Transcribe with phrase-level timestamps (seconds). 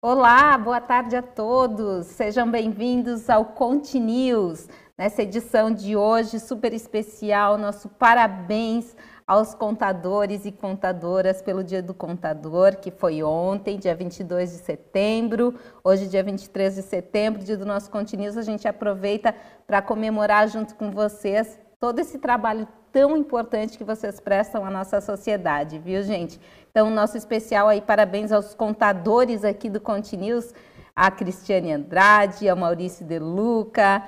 [0.00, 2.06] Olá, boa tarde a todos.
[2.06, 4.68] Sejam bem-vindos ao Conte News.
[4.96, 8.94] Nessa edição de hoje, super especial, nosso parabéns
[9.26, 15.56] aos contadores e contadoras pelo Dia do Contador, que foi ontem, dia 22 de setembro.
[15.82, 19.34] Hoje, dia 23 de setembro, dia do nosso Conte News, a gente aproveita
[19.66, 25.00] para comemorar junto com vocês todo esse trabalho tão importante que vocês prestam à nossa
[25.00, 26.40] sociedade, viu, gente?
[26.70, 30.54] Então, nosso especial aí, parabéns aos contadores aqui do Continuous,
[30.94, 34.02] a Cristiane Andrade, ao Maurício De Luca.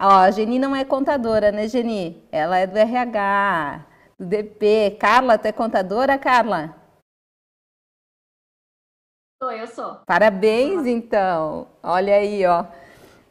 [0.00, 2.26] Ó, a Geni não é contadora, né, Geni?
[2.32, 3.86] Ela é do RH,
[4.18, 4.96] do DP.
[4.98, 6.74] Carla, tu é contadora, Carla?
[9.40, 9.96] Sou, eu sou.
[10.06, 11.68] Parabéns, então.
[11.82, 12.64] Olha aí, ó.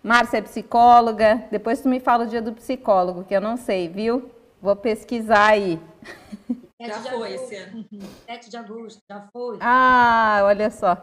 [0.03, 1.45] Márcia é psicóloga.
[1.49, 4.29] Depois tu me fala o dia do psicólogo, que eu não sei, viu?
[4.61, 5.79] Vou pesquisar aí.
[6.81, 7.85] Já foi esse ano.
[8.25, 9.57] 7 de agosto, já foi.
[9.61, 10.97] Ah, olha só.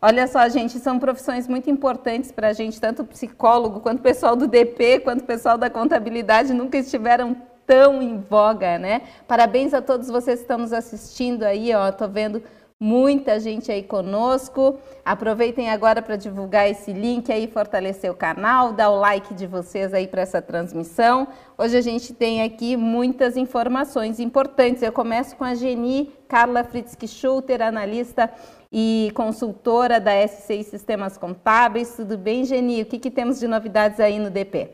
[0.00, 4.02] Olha só, gente, são profissões muito importantes para a gente, tanto o psicólogo, quanto o
[4.02, 7.34] pessoal do DP, quanto o pessoal da contabilidade, nunca estiveram
[7.66, 9.02] tão em voga, né?
[9.26, 11.90] Parabéns a todos vocês que estão nos assistindo aí, ó.
[11.90, 12.42] Tô vendo
[12.84, 14.78] muita gente aí conosco.
[15.04, 19.94] Aproveitem agora para divulgar esse link aí, fortalecer o canal, dar o like de vocês
[19.94, 21.26] aí para essa transmissão.
[21.56, 24.82] Hoje a gente tem aqui muitas informações importantes.
[24.82, 28.30] Eu começo com a Geni Carla Fritzky-Schulter, analista
[28.70, 31.96] e consultora da S6 Sistemas Contábeis.
[31.96, 32.82] Tudo bem, Geni?
[32.82, 34.70] O que, que temos de novidades aí no DP?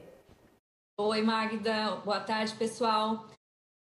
[0.98, 1.96] Oi, Magda.
[2.04, 3.26] Boa tarde, pessoal.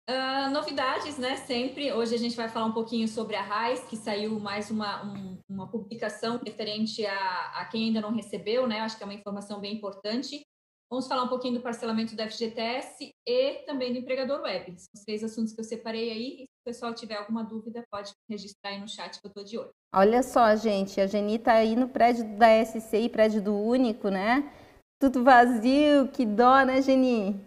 [0.08, 1.36] Uh, novidades, né?
[1.36, 1.92] Sempre.
[1.92, 5.38] Hoje a gente vai falar um pouquinho sobre a RAIS, que saiu mais uma, um,
[5.48, 8.80] uma publicação referente a, a, quem ainda não recebeu, né?
[8.80, 10.46] Acho que é uma informação bem importante.
[10.88, 14.66] Vamos falar um pouquinho do parcelamento do FGTS e também do empregador web.
[14.78, 16.34] São os três assuntos que eu separei aí.
[16.34, 19.42] E se o pessoal tiver alguma dúvida, pode registrar aí no chat que eu estou
[19.42, 19.72] de olho.
[19.92, 24.52] Olha só, gente, a Geni está aí no prédio da SCI, prédio do Único, né?
[25.00, 27.44] Tudo vazio, que dó, né, Geni?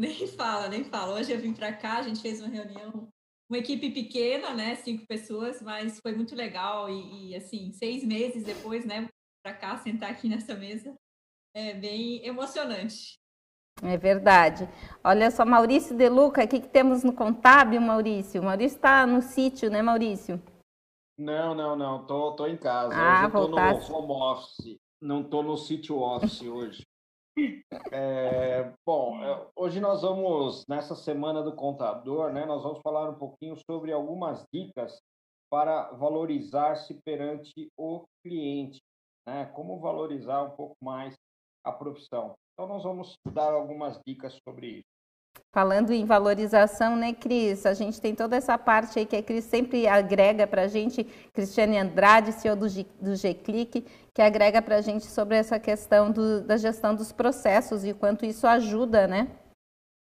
[0.00, 1.16] Nem fala, nem fala.
[1.16, 3.06] Hoje eu vim para cá, a gente fez uma reunião,
[3.50, 8.42] uma equipe pequena, né, cinco pessoas, mas foi muito legal e, e assim, seis meses
[8.42, 9.06] depois, né,
[9.44, 10.96] para cá, sentar aqui nessa mesa,
[11.54, 13.18] é bem emocionante.
[13.82, 14.66] É verdade.
[15.04, 18.42] Olha só, Maurício De Luca, o que, que temos no contábil, Maurício?
[18.42, 20.42] Maurício está no sítio, né, Maurício?
[21.18, 22.06] Não, não, não.
[22.06, 22.94] Tô, tô em casa.
[22.94, 23.90] Ah, hoje eu tô voltasse.
[23.90, 24.78] no home office.
[24.98, 26.89] Não tô no sítio office hoje.
[27.92, 33.18] É, bom, é, hoje nós vamos, nessa semana do contador, né, nós vamos falar um
[33.18, 35.00] pouquinho sobre algumas dicas
[35.50, 38.80] para valorizar-se perante o cliente,
[39.26, 41.14] né, como valorizar um pouco mais
[41.64, 42.34] a profissão.
[42.52, 44.99] Então, nós vamos dar algumas dicas sobre isso.
[45.52, 47.66] Falando em valorização, né, Cris?
[47.66, 51.02] A gente tem toda essa parte aí que a Cris sempre agrega para a gente,
[51.32, 56.12] Cristiane Andrade, CEO do, G, do G-Click, que agrega para a gente sobre essa questão
[56.12, 59.36] do, da gestão dos processos e o quanto isso ajuda, né?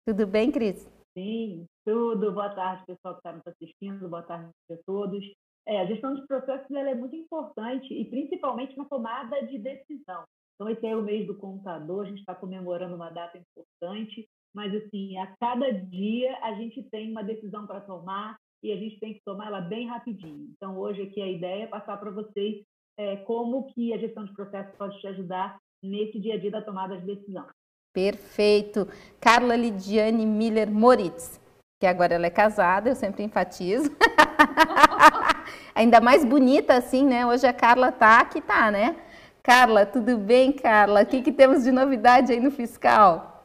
[0.05, 0.91] Tudo bem, Cris?
[1.17, 2.33] Sim, tudo.
[2.33, 4.09] Boa tarde, pessoal que está nos assistindo.
[4.09, 5.25] Boa tarde a todos.
[5.69, 10.25] É, a gestão dos processos é muito importante e principalmente na tomada de decisão.
[10.55, 14.75] Então, esse é o mês do contador, a gente está comemorando uma data importante mas
[14.75, 19.15] assim, a cada dia a gente tem uma decisão para tomar e a gente tem
[19.15, 20.49] que tomar ela bem rapidinho.
[20.57, 22.65] Então, hoje aqui a ideia é passar para vocês
[22.97, 26.63] é, como que a gestão de processos pode te ajudar nesse dia a dia da
[26.63, 27.47] tomada de decisão.
[27.93, 28.89] Perfeito.
[29.21, 31.41] Carla Lidiane Miller Moritz,
[31.81, 33.91] que agora ela é casada, eu sempre enfatizo.
[35.75, 37.25] Ainda mais bonita assim, né?
[37.25, 38.97] Hoje a Carla tá que tá, né?
[39.43, 41.03] Carla, tudo bem, Carla?
[41.03, 43.38] O que, que temos de novidade aí no fiscal?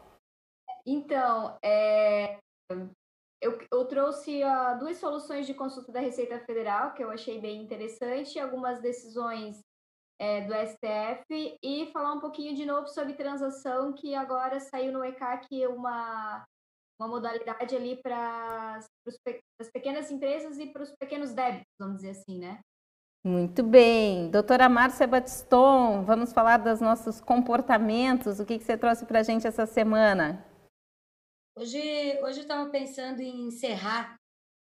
[0.85, 2.38] Então, é,
[3.41, 7.61] eu, eu, trouxe uh, duas soluções de consulta da Receita Federal, que eu achei bem
[7.61, 9.61] interessante, algumas decisões
[10.19, 15.03] é, do STF, e falar um pouquinho de novo sobre transação, que agora saiu no
[15.03, 16.45] ECAC uma,
[17.00, 18.79] uma modalidade ali para
[19.59, 22.59] as pequenas empresas e para os pequenos débitos, vamos dizer assim, né?
[23.25, 24.29] Muito bem.
[24.29, 28.39] Doutora Márcia Batiston, vamos falar dos nossos comportamentos.
[28.41, 30.45] O que, que você trouxe para a gente essa semana?
[31.55, 31.79] Hoje,
[32.23, 34.15] hoje eu estava pensando em encerrar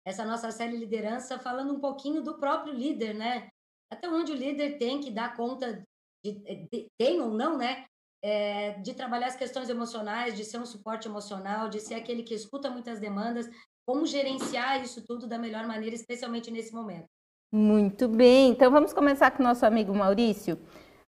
[0.06, 3.48] essa nossa série liderança falando um pouquinho do próprio líder, né?
[3.90, 5.82] Até onde o líder tem que dar conta
[6.24, 6.32] de,
[6.70, 7.86] de tem ou não, né?
[8.24, 12.34] É, de trabalhar as questões emocionais, de ser um suporte emocional, de ser aquele que
[12.34, 13.50] escuta muitas demandas,
[13.88, 17.08] como gerenciar isso tudo da melhor maneira, especialmente nesse momento.
[17.52, 20.60] Muito bem, então vamos começar com o nosso amigo Maurício.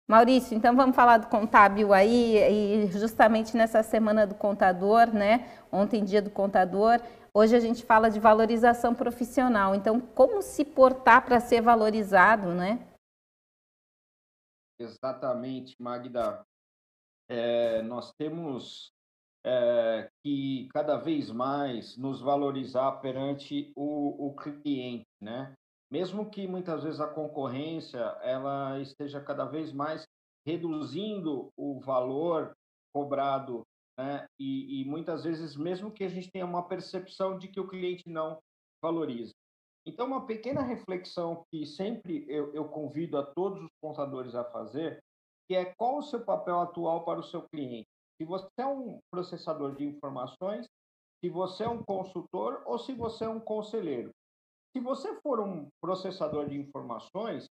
[0.08, 5.50] Maurício, então vamos falar do contábil aí, e justamente nessa semana do contador, né?
[5.72, 7.00] Ontem, dia do contador,
[7.34, 9.74] hoje a gente fala de valorização profissional.
[9.74, 12.86] Então, como se portar para ser valorizado, né?
[14.78, 16.46] Exatamente, Magda.
[17.30, 18.92] É, nós temos
[19.46, 25.54] é, que cada vez mais nos valorizar perante o, o cliente, né?
[25.94, 30.04] Mesmo que muitas vezes a concorrência ela esteja cada vez mais
[30.44, 32.51] reduzindo o valor
[32.92, 33.62] cobrado,
[33.95, 34.25] né?
[34.40, 38.10] E, e, muitas vezes mesmo que a gente tenha uma percepção de que o cliente
[38.10, 38.40] não
[38.84, 39.34] valoriza.
[39.86, 44.98] Então, uma pequena reflexão que sempre eu, eu convido a todos os contadores a fazer,
[45.48, 47.88] que é qual o seu papel atual para o seu cliente.
[48.19, 50.66] Se você é um processador de informações,
[51.24, 54.10] se você é um consultor ou se você é um conselheiro.
[54.75, 57.48] Se você for um processador de informações,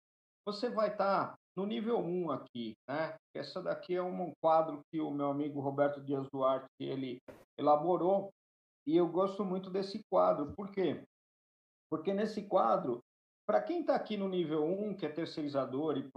[0.47, 3.15] você vai estar no nível 1 aqui, né?
[3.37, 7.19] Essa daqui é um quadro que o meu amigo Roberto Dias Duarte ele
[7.59, 8.31] elaborou
[8.87, 10.55] e eu gosto muito desse quadro.
[10.55, 11.05] Por quê?
[11.91, 13.01] Porque nesse quadro,
[13.47, 16.09] para quem está aqui no nível 1, que é terceirizador e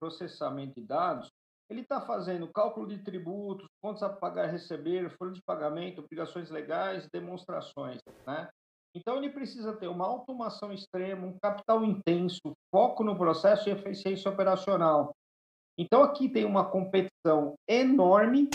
[0.00, 1.30] processamento de dados,
[1.68, 6.50] ele está fazendo cálculo de tributos, contas a pagar e receber, folha de pagamento, obrigações
[6.50, 8.48] legais, demonstrações, né?
[8.94, 12.40] Então, ele precisa ter uma automação extrema, um capital intenso,
[12.74, 15.14] foco no processo e eficiência operacional.
[15.78, 18.50] Então, aqui tem uma competição enorme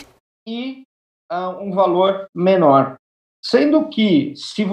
[0.47, 0.83] e
[1.31, 2.97] uh, um valor menor.
[3.43, 4.65] Sendo que, se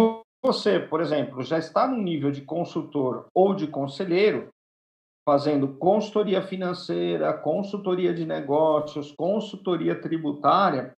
[0.43, 4.49] você, por exemplo, já está no nível de consultor ou de conselheiro,
[5.25, 10.93] fazendo consultoria financeira, consultoria de negócios, consultoria tributária,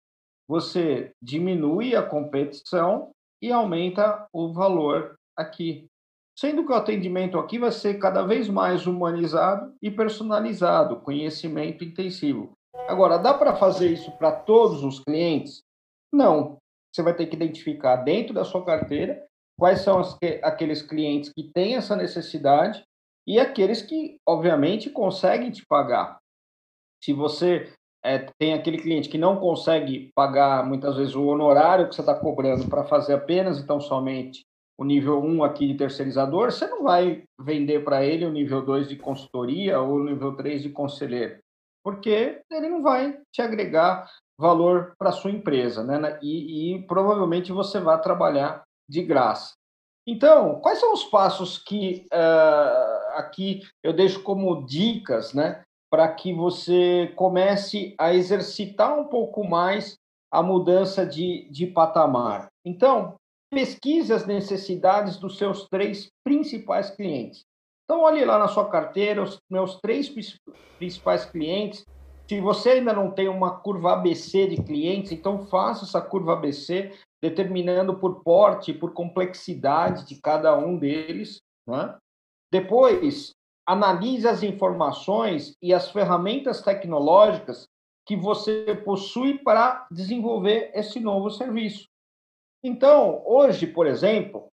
[0.49, 3.11] você diminui a competição
[3.43, 5.89] e aumenta o valor aqui.
[6.39, 12.53] Sendo que o atendimento aqui vai ser cada vez mais humanizado e personalizado, conhecimento intensivo.
[12.89, 15.63] Agora, dá para fazer isso para todos os clientes?
[16.13, 16.57] Não.
[16.93, 19.27] Você vai ter que identificar dentro da sua carteira
[19.59, 22.83] quais são as, aqueles clientes que têm essa necessidade
[23.27, 26.19] e aqueles que, obviamente, conseguem te pagar.
[27.03, 27.73] Se você
[28.05, 32.15] é, tem aquele cliente que não consegue pagar muitas vezes o honorário que você está
[32.15, 34.43] cobrando para fazer apenas então somente
[34.79, 38.89] o nível 1 aqui de terceirizador, você não vai vender para ele o nível 2
[38.89, 41.39] de consultoria ou o nível 3 de conselheiro,
[41.85, 46.19] porque ele não vai te agregar valor para sua empresa, né?
[46.21, 49.53] E, e provavelmente você vai trabalhar de graça.
[50.07, 56.33] Então, quais são os passos que uh, aqui eu deixo como dicas, né, para que
[56.33, 59.99] você comece a exercitar um pouco mais
[60.33, 62.49] a mudança de, de patamar.
[62.65, 63.17] Então,
[63.53, 67.43] pesquise as necessidades dos seus três principais clientes.
[67.85, 70.11] Então, olhe lá na sua carteira os meus três
[70.79, 71.85] principais clientes.
[72.27, 76.91] Se você ainda não tem uma curva ABC de clientes, então faça essa curva ABC,
[77.23, 81.43] determinando por porte, por complexidade de cada um deles.
[81.69, 81.95] Né?
[82.51, 83.35] Depois,
[83.67, 87.67] analise as informações e as ferramentas tecnológicas
[88.07, 91.87] que você possui para desenvolver esse novo serviço.
[92.65, 94.49] Então, hoje, por exemplo,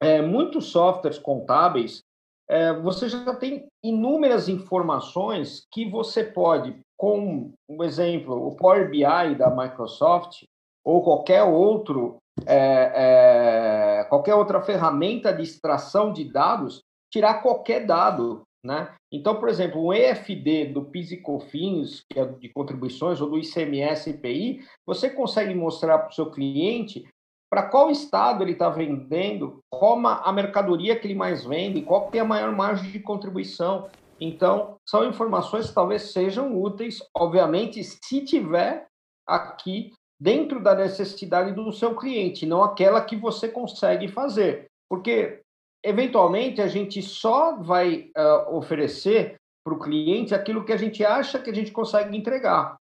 [0.00, 2.02] é, muitos softwares contábeis,
[2.48, 9.34] é, você já tem inúmeras informações que você pode, com um exemplo, o Power BI
[9.36, 10.44] da Microsoft
[10.84, 16.82] ou qualquer outro é, é qualquer outra ferramenta de extração de dados,
[17.12, 18.42] tirar qualquer dado.
[18.64, 18.94] Né?
[19.12, 23.38] Então, por exemplo, um EFD do PIS e COFINS, que é de contribuições, ou do
[23.38, 27.04] ICMS e IPI, você consegue mostrar para o seu cliente
[27.50, 32.22] para qual estado ele está vendendo, qual a mercadoria que ele mais vende, qual tem
[32.22, 33.90] a maior margem de contribuição.
[34.18, 38.86] Então, são informações que talvez sejam úteis, obviamente, se tiver
[39.26, 44.66] aqui dentro da necessidade do seu cliente, não aquela que você consegue fazer.
[44.88, 45.41] Porque
[45.82, 51.38] eventualmente a gente só vai uh, oferecer para o cliente aquilo que a gente acha
[51.38, 52.76] que a gente consegue entregar.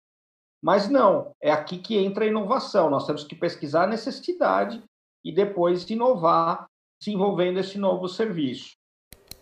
[0.62, 2.90] Mas não, é aqui que entra a inovação.
[2.90, 4.82] Nós temos que pesquisar a necessidade
[5.24, 6.66] e depois inovar
[7.00, 8.72] desenvolvendo esse novo serviço.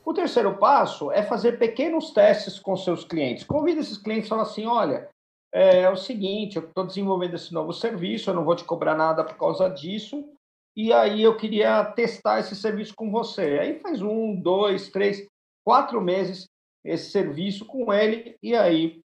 [0.05, 3.45] O terceiro passo é fazer pequenos testes com seus clientes.
[3.45, 5.09] Convida esses clientes e fala assim: olha,
[5.53, 8.95] é, é o seguinte, eu estou desenvolvendo esse novo serviço, eu não vou te cobrar
[8.95, 10.25] nada por causa disso,
[10.77, 13.59] e aí eu queria testar esse serviço com você.
[13.59, 15.27] Aí faz um, dois, três,
[15.65, 16.47] quatro meses
[16.85, 19.01] esse serviço com ele, e aí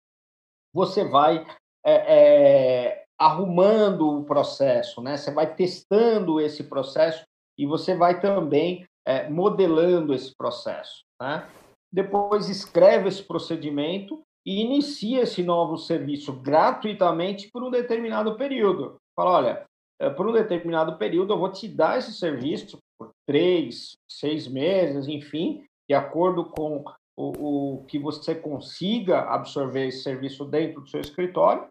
[0.73, 1.45] você vai
[1.83, 5.17] é, é, arrumando o processo, né?
[5.17, 7.25] Você vai testando esse processo
[7.57, 11.49] e você vai também é, modelando esse processo, né?
[11.91, 18.97] Depois escreve esse procedimento e inicia esse novo serviço gratuitamente por um determinado período.
[19.15, 19.65] Fala, olha,
[20.09, 25.63] por um determinado período eu vou te dar esse serviço por três, seis meses, enfim,
[25.87, 26.83] de acordo com
[27.15, 31.67] o, o que você consiga absorver esse serviço dentro do seu escritório,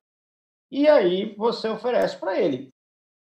[0.71, 2.69] e aí você oferece para ele.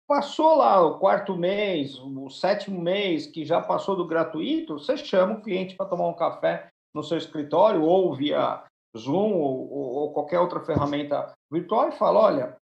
[0.09, 5.35] Passou lá o quarto mês, o sétimo mês, que já passou do gratuito, você chama
[5.35, 8.65] o cliente para tomar um café no seu escritório ou via
[8.97, 12.57] Zoom ou, ou, qualquer outra ferramenta virtual e fala: olha,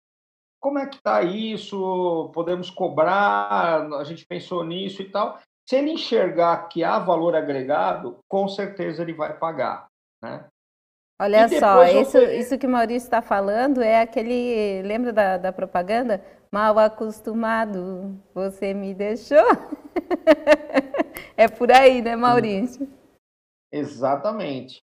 [0.64, 2.30] como é que está isso?
[2.32, 3.86] Podemos cobrar?
[3.98, 5.38] A gente pensou nisso e tal.
[5.68, 9.88] Se ele enxergar que há valor agregado, com certeza ele vai pagar,
[10.22, 10.46] né?
[11.20, 14.80] Olha só, isso, isso que o Maurício está falando é aquele.
[14.82, 16.24] Lembra da, da propaganda?
[16.50, 19.36] Mal acostumado, você me deixou?
[21.36, 22.88] é por aí, né, Maurício?
[23.70, 24.82] Exatamente.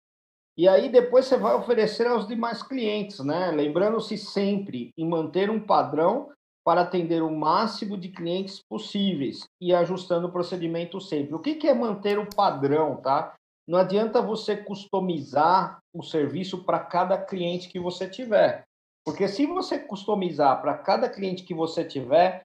[0.58, 3.52] E aí depois você vai oferecer aos demais clientes, né?
[3.52, 6.30] Lembrando-se sempre em manter um padrão
[6.64, 11.34] para atender o máximo de clientes possíveis e ajustando o procedimento sempre.
[11.34, 13.34] O que, é manter o padrão, tá?
[13.68, 18.64] Não adianta você customizar o serviço para cada cliente que você tiver.
[19.04, 22.44] Porque se você customizar para cada cliente que você tiver,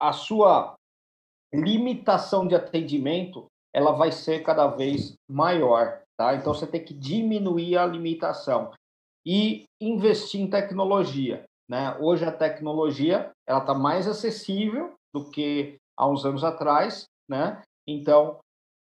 [0.00, 0.74] a sua
[1.52, 6.03] limitação de atendimento ela vai ser cada vez maior.
[6.16, 6.34] Tá?
[6.34, 8.72] Então você tem que diminuir a limitação
[9.26, 11.44] e investir em tecnologia.
[11.68, 11.96] Né?
[11.98, 17.62] Hoje a tecnologia ela está mais acessível do que há uns anos atrás, né?
[17.86, 18.38] Então,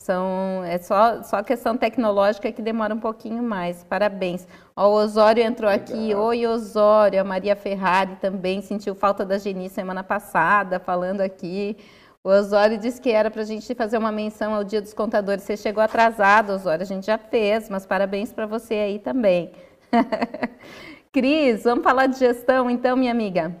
[0.00, 3.82] São, é só, só questão tecnológica que demora um pouquinho mais.
[3.84, 4.46] Parabéns.
[4.76, 6.14] Ó, o Osório entrou aqui.
[6.14, 7.20] Oi, Osório.
[7.20, 11.76] A Maria Ferrari também sentiu falta da Geni semana passada, falando aqui.
[12.22, 15.42] O Osório disse que era para a gente fazer uma menção ao Dia dos Contadores.
[15.42, 16.82] Você chegou atrasado, Osório.
[16.82, 19.52] A gente já fez, mas parabéns para você aí também.
[21.12, 23.54] Cris, vamos falar de gestão então, minha amiga?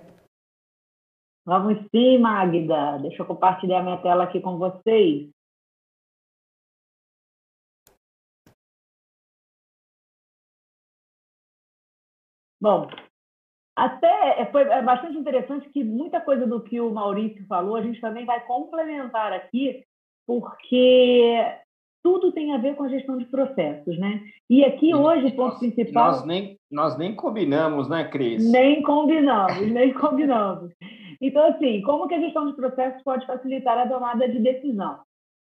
[1.44, 2.98] Vamos sim, Magda.
[2.98, 5.30] Deixa eu compartilhar minha tela aqui com vocês.
[12.60, 12.88] Bom,
[13.76, 18.00] até foi é bastante interessante que muita coisa do que o Maurício falou a gente
[18.00, 19.84] também vai complementar aqui,
[20.26, 21.44] porque
[22.02, 24.20] tudo tem a ver com a gestão de processos, né?
[24.48, 26.12] E aqui hoje o ponto principal.
[26.12, 28.50] Nós nem, nós nem combinamos, né, Cris?
[28.50, 30.72] Nem combinamos, nem combinamos.
[31.20, 35.00] Então, assim, como que a gestão de processos pode facilitar a tomada de decisão?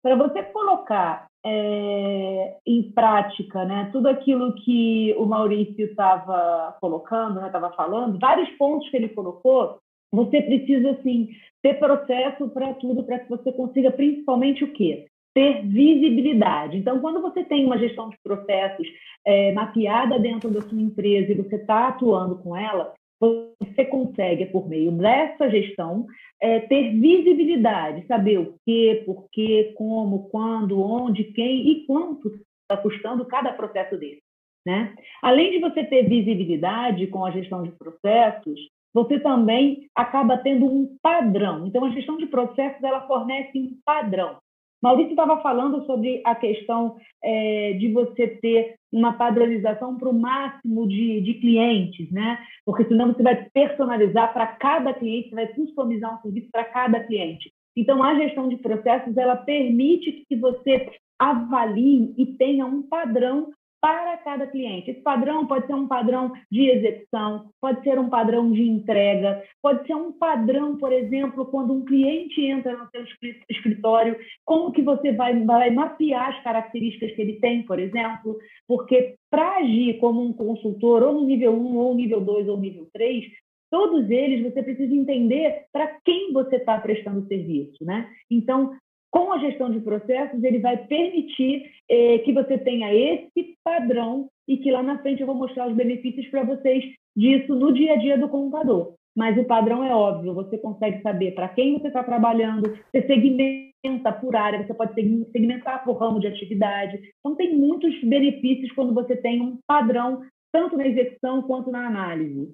[0.02, 7.68] Para você colocar é, em prática, né, tudo aquilo que o Maurício estava colocando, estava
[7.68, 9.78] né, falando, vários pontos que ele colocou,
[10.10, 11.28] você precisa assim
[11.62, 15.06] ter processo para tudo, para que você consiga principalmente o quê?
[15.34, 16.76] Ter visibilidade.
[16.76, 18.86] Então, quando você tem uma gestão de processos
[19.26, 24.68] é, mapeada dentro da sua empresa e você está atuando com ela, você consegue, por
[24.68, 26.06] meio dessa gestão,
[26.40, 32.28] é, ter visibilidade, saber o que, por quê, como, quando, onde, quem e quanto
[32.62, 34.23] está custando cada processo desse.
[34.66, 34.94] Né?
[35.23, 38.59] Além de você ter visibilidade com a gestão de processos,
[38.94, 41.66] você também acaba tendo um padrão.
[41.66, 44.38] Então, a gestão de processos ela fornece um padrão.
[44.84, 50.86] Maurício estava falando sobre a questão é, de você ter uma padronização para o máximo
[50.86, 52.38] de, de, clientes, né?
[52.66, 57.00] Porque senão você vai personalizar para cada cliente, você vai customizar um serviço para cada
[57.00, 57.50] cliente.
[57.74, 63.48] Então, a gestão de processos ela permite que você avalie e tenha um padrão
[63.84, 64.90] para cada cliente.
[64.90, 69.86] Esse padrão pode ser um padrão de execução, pode ser um padrão de entrega, pode
[69.86, 73.04] ser um padrão, por exemplo, quando um cliente entra no seu
[73.50, 79.16] escritório, como que você vai, vai mapear as características que ele tem, por exemplo, porque
[79.30, 83.22] para agir como um consultor, ou no nível 1, ou nível 2, ou nível 3,
[83.70, 88.08] todos eles você precisa entender para quem você está prestando serviço, né?
[88.30, 88.74] Então,
[89.14, 94.56] com a gestão de processos, ele vai permitir eh, que você tenha esse padrão e
[94.56, 96.85] que lá na frente eu vou mostrar os benefícios para vocês
[97.16, 98.94] disso no dia a dia do contador.
[99.16, 104.11] Mas o padrão é óbvio, você consegue saber para quem você está trabalhando, você segmenta
[104.21, 104.94] por área, você pode
[105.30, 107.00] segmentar por ramo de atividade.
[107.21, 112.52] Então, tem muitos benefícios quando você tem um padrão, tanto na execução quanto na análise.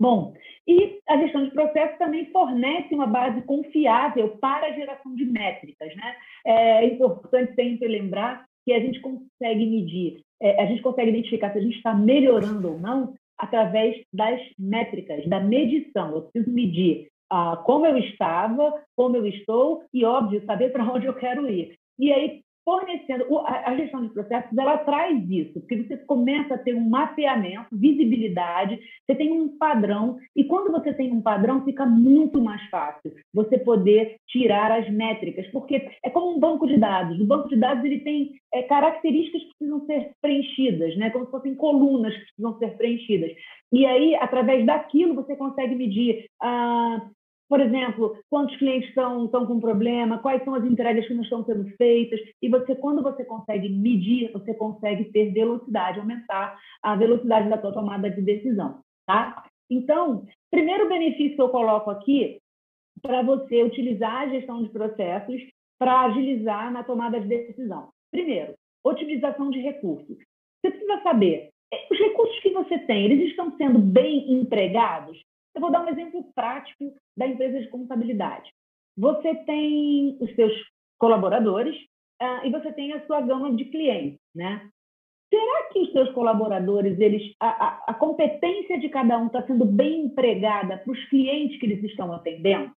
[0.00, 0.32] Bom,
[0.66, 5.94] e a gestão de processos também fornece uma base confiável para a geração de métricas.
[5.94, 6.16] Né?
[6.46, 11.58] É importante sempre lembrar que a gente consegue medir, é, a gente consegue identificar se
[11.58, 16.14] a gente está melhorando ou não através das métricas, da medição.
[16.14, 21.06] Eu preciso medir ah, como eu estava, como eu estou e, óbvio, saber para onde
[21.06, 21.76] eu quero ir.
[21.98, 26.74] E aí, fornecendo a gestão de processos, ela traz isso, porque você começa a ter
[26.74, 32.40] um mapeamento, visibilidade, você tem um padrão, e quando você tem um padrão, fica muito
[32.40, 37.18] mais fácil você poder tirar as métricas, porque é como um banco de dados.
[37.20, 41.10] O banco de dados ele tem é, características que precisam ser preenchidas, né?
[41.10, 43.30] como se fossem colunas que precisam ser preenchidas.
[43.72, 47.08] E aí, através daquilo, você consegue medir ah,
[47.50, 51.44] por exemplo, quantos clientes estão, estão com problema, quais são as entregas que não estão
[51.44, 52.20] sendo feitas.
[52.40, 57.72] E você, quando você consegue medir, você consegue ter velocidade, aumentar a velocidade da sua
[57.72, 58.78] tomada de decisão.
[59.04, 59.44] Tá?
[59.68, 62.38] Então, primeiro benefício que eu coloco aqui
[63.02, 65.42] para você utilizar a gestão de processos
[65.76, 67.88] para agilizar na tomada de decisão.
[68.12, 68.54] Primeiro,
[68.84, 70.18] otimização de recursos.
[70.60, 75.20] Você precisa saber, eh, os recursos que você tem, eles estão sendo bem empregados?
[75.54, 78.50] Eu vou dar um exemplo prático da empresa de contabilidade.
[78.96, 80.52] Você tem os seus
[80.98, 81.76] colaboradores
[82.22, 84.68] uh, e você tem a sua gama de clientes, né?
[85.32, 89.64] Será que os seus colaboradores, eles, a, a, a competência de cada um está sendo
[89.64, 92.72] bem empregada para os clientes que eles estão atendendo?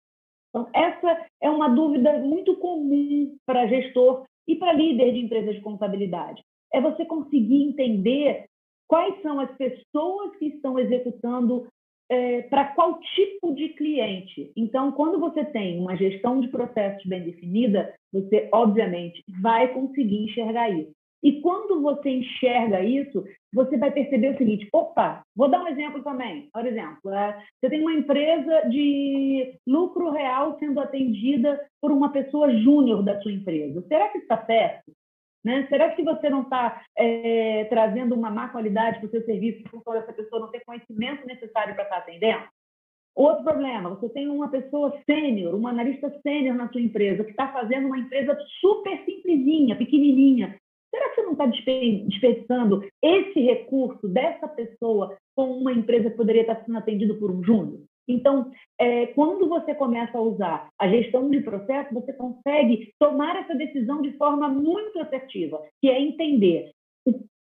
[0.49, 5.61] Então, essa é uma dúvida muito comum para gestor e para líder de empresas de
[5.61, 6.43] contabilidade.
[6.73, 8.45] É você conseguir entender
[8.85, 11.67] quais são as pessoas que estão executando
[12.11, 14.51] é, para qual tipo de cliente.
[14.53, 20.69] Então, quando você tem uma gestão de processos bem definida, você, obviamente, vai conseguir enxergar
[20.69, 20.91] isso.
[21.23, 26.03] E quando você enxerga isso, você vai perceber o seguinte: opa, vou dar um exemplo
[26.03, 26.49] também.
[26.51, 32.51] Por exemplo, é, você tem uma empresa de lucro real sendo atendida por uma pessoa
[32.57, 33.85] júnior da sua empresa.
[33.87, 34.91] Será que está certo?
[35.43, 35.65] Né?
[35.69, 39.95] Será que você não está é, trazendo uma má qualidade para o seu serviço por
[39.95, 42.43] essa pessoa não ter conhecimento necessário para estar tá atendendo?
[43.15, 47.51] Outro problema, você tem uma pessoa sênior, uma analista sênior na sua empresa, que está
[47.51, 50.57] fazendo uma empresa super simplesinha, pequenininha.
[50.89, 56.41] Será que você não está desperdiçando esse recurso dessa pessoa com uma empresa que poderia
[56.41, 57.81] estar sendo atendido por um júnior?
[58.11, 63.55] Então, é, quando você começa a usar a gestão de processo, você consegue tomar essa
[63.55, 66.71] decisão de forma muito assertiva, que é entender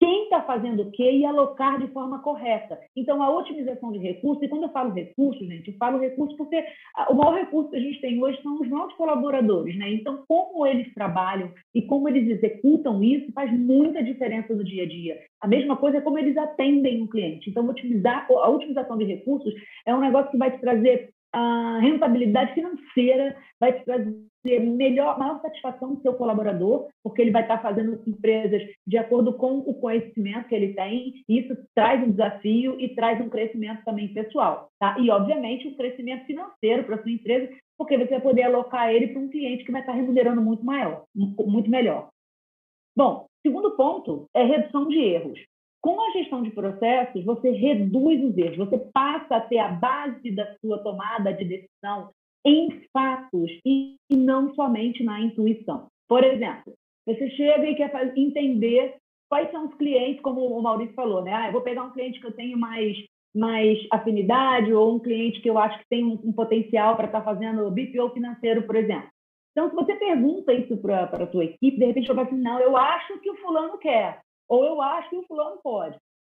[0.09, 2.81] quem está fazendo o quê e alocar de forma correta.
[2.97, 6.64] Então, a otimização de recursos, e quando eu falo recursos, gente, eu falo recursos porque
[7.11, 9.92] o maior recurso que a gente tem hoje são os nossos colaboradores, né?
[9.92, 14.88] Então, como eles trabalham e como eles executam isso faz muita diferença no dia a
[14.88, 15.18] dia.
[15.42, 17.51] A mesma coisa é como eles atendem o cliente.
[17.51, 19.53] Então, otimizar, a otimização de recursos
[19.85, 24.16] é um negócio que vai te trazer a rentabilidade financeira, vai te trazer
[24.58, 29.58] melhor, maior satisfação do seu colaborador, porque ele vai estar fazendo empresas de acordo com
[29.58, 34.68] o conhecimento que ele tem, isso traz um desafio e traz um crescimento também pessoal,
[34.78, 34.98] tá?
[34.98, 39.20] E, obviamente, um crescimento financeiro para sua empresa, porque você vai poder alocar ele para
[39.20, 42.08] um cliente que vai estar remunerando muito maior, muito melhor.
[42.96, 45.38] Bom, segundo ponto é redução de erros.
[45.80, 50.32] Com a gestão de processos, você reduz os erros, você passa a ter a base
[50.32, 52.11] da sua tomada de decisão
[52.48, 55.88] em fatos e não somente na intuição.
[56.08, 56.72] Por exemplo,
[57.06, 58.96] você chega e quer entender
[59.28, 61.32] quais são os clientes, como o Maurício falou, né?
[61.34, 62.96] Ah, eu vou pegar um cliente que eu tenho mais,
[63.34, 67.20] mais afinidade ou um cliente que eu acho que tem um, um potencial para estar
[67.20, 69.08] tá fazendo BPO financeiro, por exemplo.
[69.52, 72.61] Então, se você pergunta isso para a tua equipe, de repente vai falar assim, não,
[72.61, 75.96] eu acho que o fulano quer ou eu acho que o fulano pode.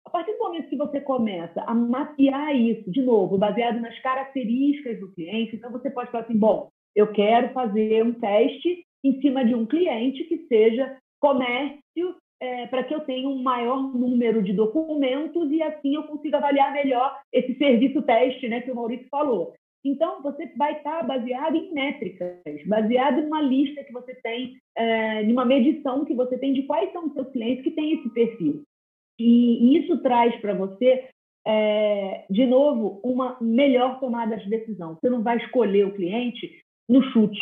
[0.10, 5.00] A partir do momento que você começa a mapear isso, de novo, baseado nas características
[5.00, 9.46] do cliente, então você pode falar assim: bom, eu quero fazer um teste em cima
[9.46, 14.52] de um cliente que seja comércio, é, para que eu tenha um maior número de
[14.52, 19.54] documentos e assim eu consiga avaliar melhor esse serviço teste né, que o Maurício falou.
[19.86, 25.22] Então, você vai estar baseado em métricas, baseado em uma lista que você tem, é,
[25.22, 28.10] em uma medição que você tem de quais são os seus clientes que têm esse
[28.10, 28.64] perfil.
[29.20, 31.10] E isso traz para você,
[31.46, 34.96] é, de novo, uma melhor tomada de decisão.
[34.96, 37.40] Você não vai escolher o cliente no chute.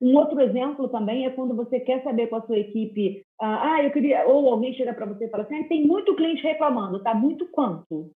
[0.00, 3.82] Um outro exemplo também é quando você quer saber com a sua equipe, ah, ah
[3.82, 7.02] eu queria, ou alguém chega para você e fala assim, ah, tem muito cliente reclamando,
[7.02, 7.14] tá?
[7.14, 8.10] Muito quanto?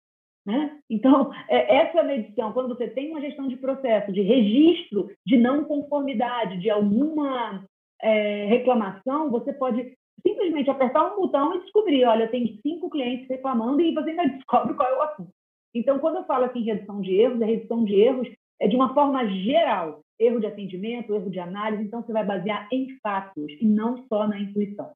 [0.45, 0.79] Né?
[0.89, 5.65] Então, é, essa medição, quando você tem uma gestão de processo, de registro de não
[5.65, 7.65] conformidade, de alguma
[8.01, 9.93] é, reclamação, você pode
[10.27, 14.75] simplesmente apertar um botão e descobrir, olha, tem cinco clientes reclamando e você ainda descobre
[14.75, 15.31] qual é o assunto.
[15.75, 18.29] Então, quando eu falo aqui em redução de erros, a redução de erros
[18.61, 20.01] é de uma forma geral.
[20.19, 24.27] Erro de atendimento, erro de análise, então você vai basear em fatos e não só
[24.27, 24.91] na intuição.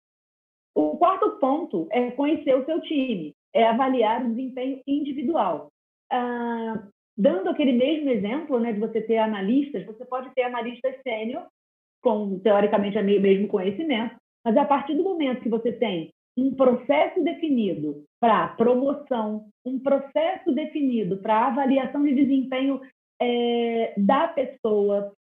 [0.75, 5.69] O quarto ponto é conhecer o seu time, é avaliar o desempenho individual.
[6.11, 11.47] Ah, dando aquele mesmo exemplo né, de você ter analistas, você pode ter analistas sênior,
[12.03, 17.23] com teoricamente o mesmo conhecimento, mas a partir do momento que você tem um processo
[17.23, 22.81] definido para promoção, um processo definido para avaliação de desempenho
[23.21, 25.13] é, da pessoa,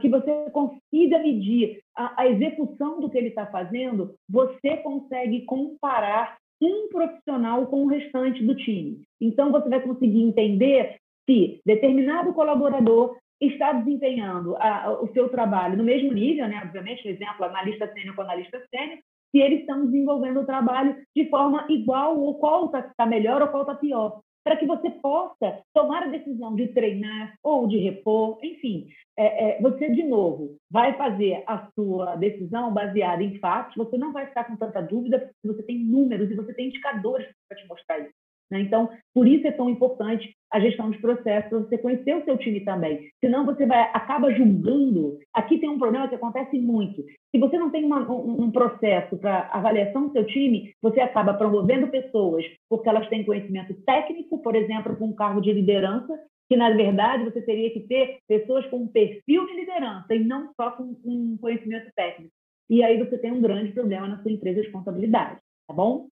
[0.00, 6.36] que você consiga medir a, a execução do que ele está fazendo, você consegue comparar
[6.60, 9.02] um profissional com o restante do time.
[9.20, 10.96] Então, você vai conseguir entender
[11.28, 13.16] se determinado colaborador
[13.48, 16.62] está desempenhando a, o seu trabalho no mesmo nível, né?
[16.64, 18.98] obviamente, por exemplo, analista sênior com analista sênior,
[19.30, 23.48] se eles estão desenvolvendo o trabalho de forma igual, ou qual está tá melhor ou
[23.48, 28.38] qual está pior para que você possa tomar a decisão de treinar ou de repor,
[28.42, 33.96] enfim, é, é, você de novo vai fazer a sua decisão baseada em fatos, você
[33.96, 37.56] não vai ficar com tanta dúvida, porque você tem números e você tem indicadores para
[37.56, 38.12] te mostrar isso.
[38.50, 38.60] Né?
[38.60, 42.60] Então, por isso é tão importante a gestão de processos, você conhecer o seu time
[42.60, 43.08] também.
[43.20, 45.18] Senão você vai acaba julgando.
[45.32, 47.02] Aqui tem um problema que acontece muito.
[47.30, 51.34] Se você não tem uma, um, um, processo para avaliação do seu time, você acaba
[51.34, 56.16] promovendo pessoas porque elas têm conhecimento técnico, por exemplo, com um cargo de liderança,
[56.48, 60.52] que na verdade você teria que ter pessoas com um perfil de liderança e não
[60.54, 62.32] só com um conhecimento técnico.
[62.70, 66.06] E aí você tem um grande problema na sua empresa de contabilidade, tá bom?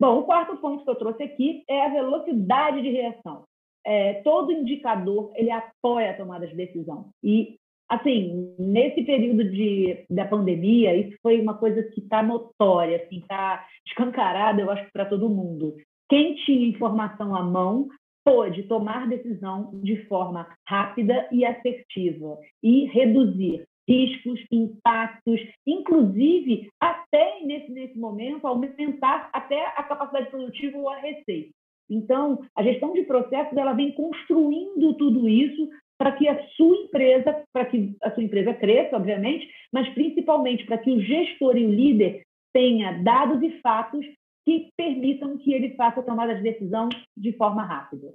[0.00, 3.44] Bom, o quarto ponto que eu trouxe aqui é a velocidade de reação.
[3.84, 7.10] É, todo indicador ele apoia a tomada de decisão.
[7.22, 7.56] E,
[7.88, 13.66] assim, nesse período de, da pandemia, isso foi uma coisa que está notória, assim, está
[13.86, 15.74] escancarada, eu acho, para todo mundo.
[16.08, 17.88] Quem tinha informação à mão
[18.24, 27.72] pôde tomar decisão de forma rápida e assertiva e reduzir riscos, impactos, inclusive até nesse,
[27.72, 31.50] nesse momento aumentar até a capacidade produtiva ou a receita.
[31.90, 37.42] Então, a gestão de processos ela vem construindo tudo isso para que a sua empresa,
[37.52, 41.72] para que a sua empresa cresça, obviamente, mas principalmente para que o gestor e o
[41.72, 42.22] líder
[42.52, 44.04] tenha dados e fatos
[44.44, 48.14] que permitam que ele faça a tomada de decisão de forma rápida.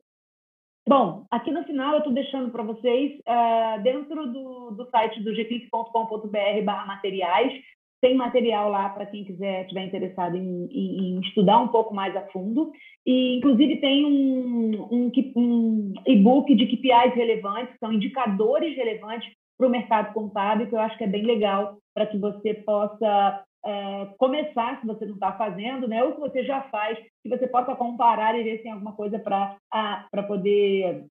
[0.88, 5.34] Bom, aqui no final eu estou deixando para vocês, uh, dentro do, do site do
[5.34, 7.54] gclick.com.br barra materiais,
[8.02, 12.14] tem material lá para quem quiser, estiver interessado em, em, em, estudar um pouco mais
[12.18, 12.74] a fundo.
[13.06, 19.70] E, inclusive, tem um, um, um e-book de KPIs relevantes, são indicadores relevantes para o
[19.70, 24.80] mercado contábil, que eu acho que é bem legal para que você possa é, começar,
[24.80, 26.04] se você não está fazendo, né?
[26.04, 29.18] ou se você já faz, que você possa comparar e ver se tem alguma coisa
[29.20, 31.06] para poder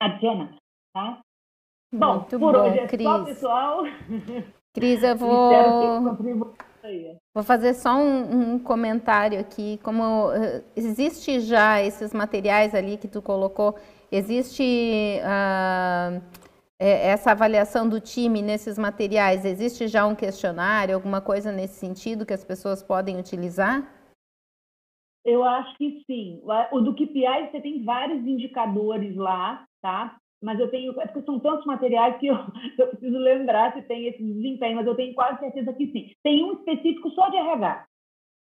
[0.00, 0.56] adicionar.
[0.94, 1.20] Tá?
[1.92, 3.02] Bom, Muito por bom, hoje é Cris.
[3.02, 3.82] só, pessoal.
[4.72, 5.50] Cris, eu vou.
[7.34, 9.78] Vou fazer só um, um, comentário aqui.
[9.82, 13.76] Como uh, existe já esses materiais ali que tu colocou,
[14.10, 16.22] existe uh,
[16.86, 19.44] essa avaliação do time nesses materiais?
[19.44, 23.86] Existe já um questionário, alguma coisa nesse sentido que as pessoas podem utilizar?
[25.24, 26.40] Eu acho que sim.
[26.72, 30.16] O do KPI você tem vários indicadores lá, tá?
[30.42, 32.34] Mas eu tenho, é porque são tantos materiais que eu,
[32.78, 36.10] eu preciso lembrar se tem esse desempenho, mas eu tenho quase certeza que sim.
[36.22, 37.86] Tem um específico só de RH.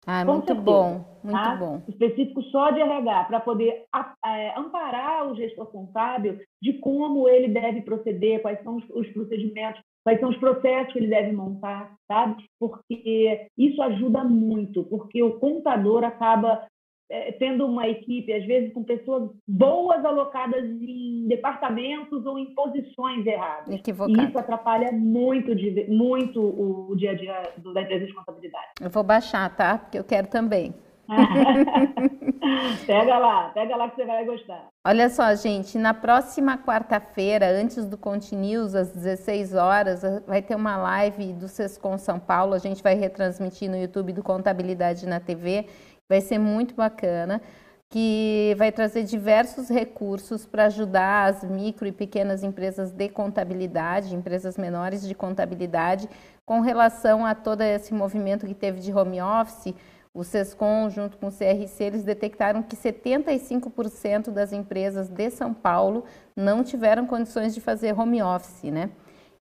[0.07, 1.57] Ah, muito certeza, bom, muito tá?
[1.57, 1.83] bom.
[1.88, 3.85] Específico só de RH, para poder
[4.25, 9.83] é, amparar o gestor contábil de como ele deve proceder, quais são os, os procedimentos,
[10.05, 12.45] quais são os processos que ele deve montar, sabe?
[12.61, 16.64] Porque isso ajuda muito, porque o contador acaba
[17.09, 23.25] é, tendo uma equipe, às vezes, com pessoas boas alocadas em departamentos ou em posições
[23.27, 23.75] erradas.
[23.75, 24.21] Equivocado.
[24.21, 25.53] E isso atrapalha muito,
[25.88, 27.42] muito o, dia a dia
[27.73, 28.66] da empresa de contabilidade.
[28.81, 29.79] Eu vou baixar, tá?
[29.79, 30.75] Porque eu quero também.
[32.85, 34.66] pega lá, pega lá que você vai gostar.
[34.85, 40.77] Olha só, gente, na próxima quarta-feira, antes do Continuous, às 16 horas, vai ter uma
[40.77, 42.55] live do Sescom São Paulo.
[42.55, 45.66] A gente vai retransmitir no YouTube do Contabilidade na TV
[46.09, 47.42] Vai ser muito bacana,
[47.88, 54.57] que vai trazer diversos recursos para ajudar as micro e pequenas empresas de contabilidade, empresas
[54.57, 56.09] menores de contabilidade,
[56.45, 59.75] com relação a todo esse movimento que teve de home office.
[60.14, 66.05] o SESCOM, junto com o CRC, eles detectaram que 75% das empresas de São Paulo
[66.35, 68.90] não tiveram condições de fazer home office, né?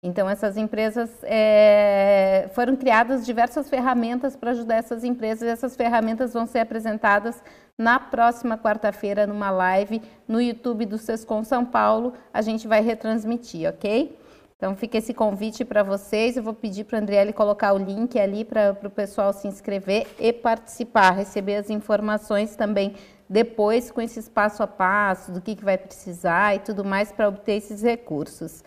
[0.05, 5.49] Então, essas empresas é, foram criadas diversas ferramentas para ajudar essas empresas.
[5.49, 7.41] Essas ferramentas vão ser apresentadas
[7.75, 12.13] na próxima quarta-feira numa live no YouTube do Sescom São Paulo.
[12.31, 14.15] A gente vai retransmitir, ok?
[14.55, 16.37] Então, fica esse convite para vocês.
[16.37, 20.05] Eu vou pedir para a Andriele colocar o link ali para o pessoal se inscrever
[20.19, 22.93] e participar, receber as informações também
[23.27, 27.27] depois com esse passo a passo do que, que vai precisar e tudo mais para
[27.27, 28.63] obter esses recursos.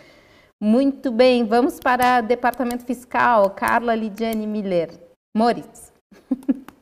[0.60, 3.50] Muito bem, vamos para o Departamento Fiscal.
[3.54, 4.90] Carla Lidiane Miller.
[5.36, 5.92] Moritz.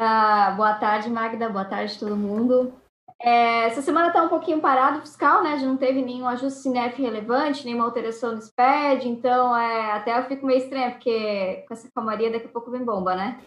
[0.00, 1.48] Ah, boa tarde, Magda.
[1.48, 2.72] Boa tarde, todo mundo.
[3.20, 5.58] É, essa semana está um pouquinho parado fiscal, né?
[5.58, 10.22] Já não teve nenhum ajuste CINEF relevante, nenhuma alteração no SPED, então é, até eu
[10.26, 13.42] fico meio estranha, porque com essa calmaria daqui a pouco vem bomba, né?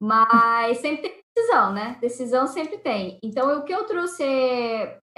[0.00, 1.98] Mas sempre tem decisão, né?
[2.00, 3.18] Decisão sempre tem.
[3.20, 4.22] Então, o que eu trouxe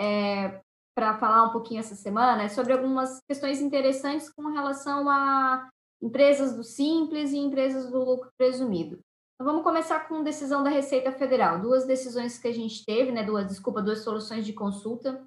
[0.00, 0.60] é,
[0.98, 5.70] para falar um pouquinho essa semana é sobre algumas questões interessantes com relação a
[6.02, 8.98] empresas do simples e empresas do lucro presumido.
[9.34, 11.60] Então, vamos começar com decisão da Receita Federal.
[11.60, 13.22] Duas decisões que a gente teve, né?
[13.22, 15.24] Duas, desculpa, duas soluções de consulta.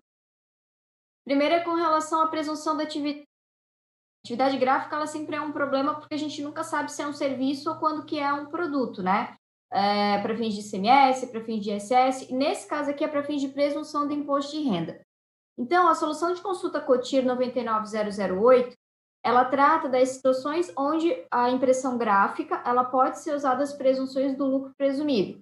[1.24, 3.26] Primeira é com relação à presunção da atividade.
[4.26, 7.14] Atividade gráfica, ela sempre é um problema porque a gente nunca sabe se é um
[7.14, 9.38] serviço ou quando que é um produto, né?
[9.72, 12.30] É, para fins de ICMS, para fins de ISS.
[12.30, 15.02] Nesse caso aqui é para fins de presunção do imposto de renda.
[15.58, 18.76] Então, a solução de consulta COTIR 99008,
[19.24, 24.46] ela trata das situações onde a impressão gráfica ela pode ser usada as presunções do
[24.46, 25.40] lucro presumido.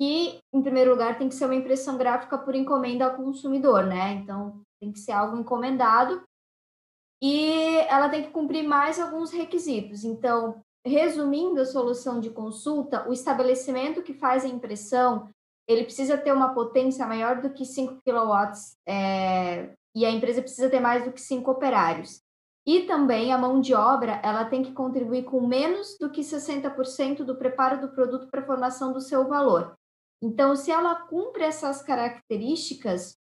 [0.00, 4.12] E, em primeiro lugar, tem que ser uma impressão gráfica por encomenda ao consumidor, né?
[4.14, 6.22] Então, tem que ser algo encomendado.
[7.22, 10.04] E ela tem que cumprir mais alguns requisitos.
[10.04, 15.28] Então, resumindo a solução de consulta, o estabelecimento que faz a impressão
[15.70, 18.52] ele precisa ter uma potência maior do que 5 kW
[18.88, 22.20] é, e a empresa precisa ter mais do que 5 operários.
[22.66, 27.22] E também a mão de obra, ela tem que contribuir com menos do que 60%
[27.24, 29.76] do preparo do produto para a formação do seu valor.
[30.20, 33.16] Então, se ela cumpre essas características,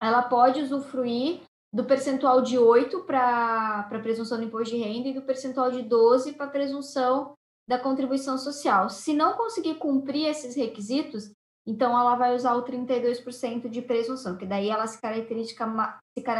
[0.00, 5.14] ela pode usufruir do percentual de 8 para a presunção do imposto de renda e
[5.14, 7.34] do percentual de 12 para a presunção
[7.68, 8.88] da contribuição social.
[8.88, 11.30] Se não conseguir cumprir esses requisitos,
[11.68, 15.54] então, ela vai usar o 32% de presunção, que daí ela se caracteriza,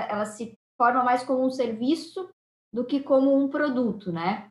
[0.09, 2.31] ela se forma mais como um serviço
[2.73, 4.49] do que como um produto, né?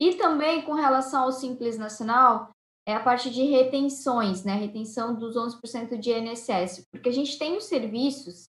[0.00, 2.50] E também com relação ao Simples Nacional,
[2.86, 4.54] é a parte de retenções, né?
[4.54, 8.48] Retenção dos 11% de INSS, porque a gente tem os serviços,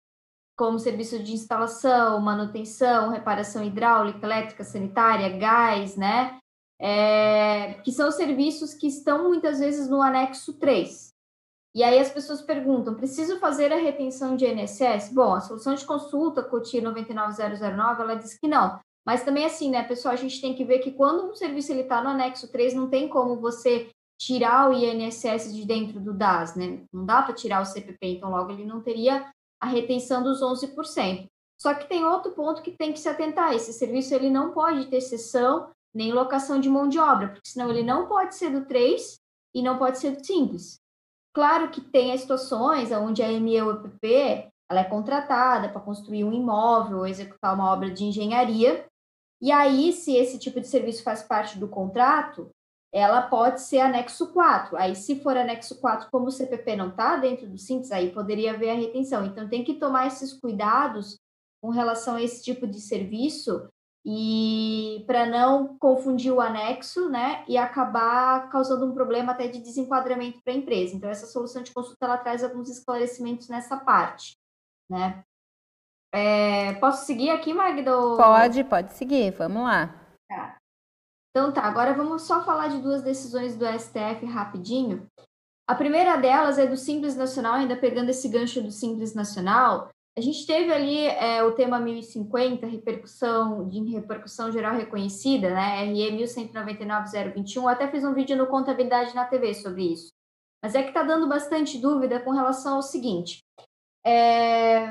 [0.55, 6.37] como serviço de instalação, manutenção, reparação hidráulica, elétrica, sanitária, gás, né?
[6.83, 11.13] É, que são serviços que estão muitas vezes no anexo 3.
[11.73, 15.13] E aí as pessoas perguntam: preciso fazer a retenção de INSS?
[15.13, 18.79] Bom, a solução de consulta, COTI 99009, ela diz que não.
[19.05, 22.01] Mas também assim, né, pessoal, a gente tem que ver que quando um serviço está
[22.01, 26.83] no anexo 3, não tem como você tirar o INSS de dentro do DAS, né?
[26.91, 31.25] Não dá para tirar o CPP, então logo ele não teria a retenção dos 11%.
[31.57, 34.87] Só que tem outro ponto que tem que se atentar, esse serviço ele não pode
[34.87, 38.65] ter sessão nem locação de mão de obra, porque senão ele não pode ser do
[38.65, 39.19] 3
[39.53, 40.79] e não pode ser do simples.
[41.33, 46.23] Claro que tem as situações onde a ME ou EPP ela é contratada para construir
[46.23, 48.87] um imóvel ou executar uma obra de engenharia,
[49.43, 52.49] e aí, se esse tipo de serviço faz parte do contrato,
[52.93, 54.77] ela pode ser anexo 4.
[54.77, 58.53] Aí, se for anexo 4, como o CPP não está dentro do simples, aí poderia
[58.53, 59.25] haver a retenção.
[59.25, 61.19] Então, tem que tomar esses cuidados
[61.61, 63.67] com relação a esse tipo de serviço,
[64.05, 70.41] e para não confundir o anexo, né, e acabar causando um problema até de desenquadramento
[70.43, 70.95] para a empresa.
[70.95, 74.37] Então essa solução de consulta ela traz alguns esclarecimentos nessa parte,
[74.89, 75.23] né?
[76.15, 77.91] É, posso seguir aqui, Magda?
[78.15, 79.31] Pode, pode seguir.
[79.31, 79.87] Vamos lá.
[80.29, 80.57] Tá.
[81.31, 81.63] Então tá.
[81.63, 85.07] Agora vamos só falar de duas decisões do STF rapidinho.
[85.67, 89.89] A primeira delas é do Simples Nacional, ainda pegando esse gancho do Simples Nacional.
[90.15, 95.85] A gente teve ali é, o tema 1050, repercussão de repercussão geral reconhecida, né?
[95.85, 97.71] RE 1199-021.
[97.71, 100.09] Até fiz um vídeo no Contabilidade na TV sobre isso.
[100.63, 103.39] Mas é que está dando bastante dúvida com relação ao seguinte:
[104.05, 104.87] é,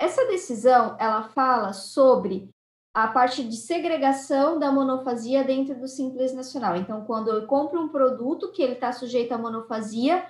[0.00, 2.48] essa decisão ela fala sobre
[2.94, 6.76] a parte de segregação da monofasia dentro do Simples Nacional.
[6.76, 10.26] Então, quando eu compro um produto que ele está sujeito à monofasia,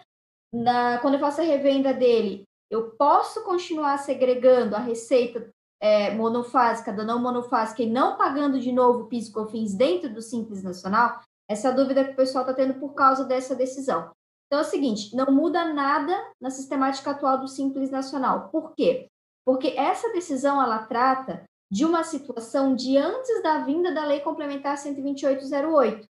[0.53, 5.49] na, quando eu faço a revenda dele, eu posso continuar segregando a receita
[5.81, 10.23] é, monofásica da não monofásica e não pagando de novo PIS e COFINS dentro do
[10.23, 11.21] Simples Nacional?
[11.49, 14.11] Essa dúvida que o pessoal está tendo por causa dessa decisão.
[14.47, 18.49] Então é o seguinte, não muda nada na sistemática atual do Simples Nacional.
[18.49, 19.09] Por quê?
[19.45, 24.77] Porque essa decisão ela trata de uma situação de antes da vinda da Lei Complementar
[24.77, 26.07] 12808.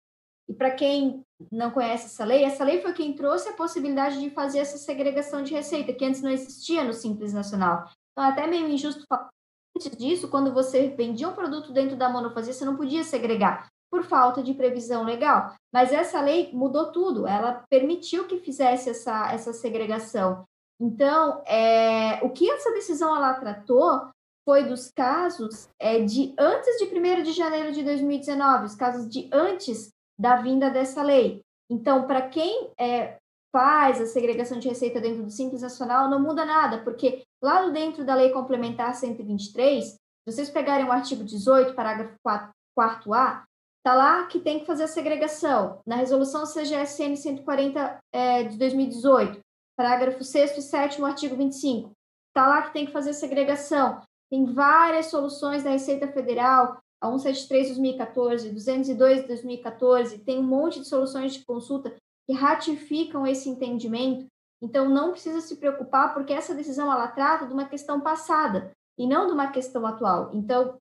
[0.47, 4.29] E para quem não conhece essa lei, essa lei foi quem trouxe a possibilidade de
[4.29, 7.89] fazer essa segregação de receita, que antes não existia no Simples Nacional.
[8.11, 9.29] Então, é até meio injusto falar.
[9.75, 14.03] Antes disso, quando você vendia um produto dentro da monofasia, você não podia segregar, por
[14.03, 15.53] falta de previsão legal.
[15.73, 20.45] Mas essa lei mudou tudo, ela permitiu que fizesse essa, essa segregação.
[20.79, 24.09] Então, é, o que essa decisão ela tratou
[24.45, 29.27] foi dos casos é, de antes de 1 de janeiro de 2019, os casos de
[29.33, 31.41] antes da vinda dessa lei.
[31.69, 33.17] Então, para quem é,
[33.51, 38.05] faz a segregação de receita dentro do Simples Nacional, não muda nada, porque lá dentro
[38.05, 43.43] da Lei Complementar 123, se vocês pegarem o artigo 18, parágrafo 4, 4A,
[43.77, 45.79] está lá que tem que fazer a segregação.
[45.85, 49.39] Na resolução CGSN 140 é, de 2018,
[49.77, 51.91] parágrafo 6 e 7 artigo 25,
[52.29, 54.01] está lá que tem que fazer a segregação.
[54.29, 56.77] Tem várias soluções da Receita Federal,
[57.13, 61.95] a 173 de 2014, 202 de 2014, tem um monte de soluções de consulta
[62.27, 64.25] que ratificam esse entendimento.
[64.61, 69.07] Então, não precisa se preocupar, porque essa decisão ela trata de uma questão passada e
[69.07, 70.31] não de uma questão atual.
[70.33, 70.77] Então,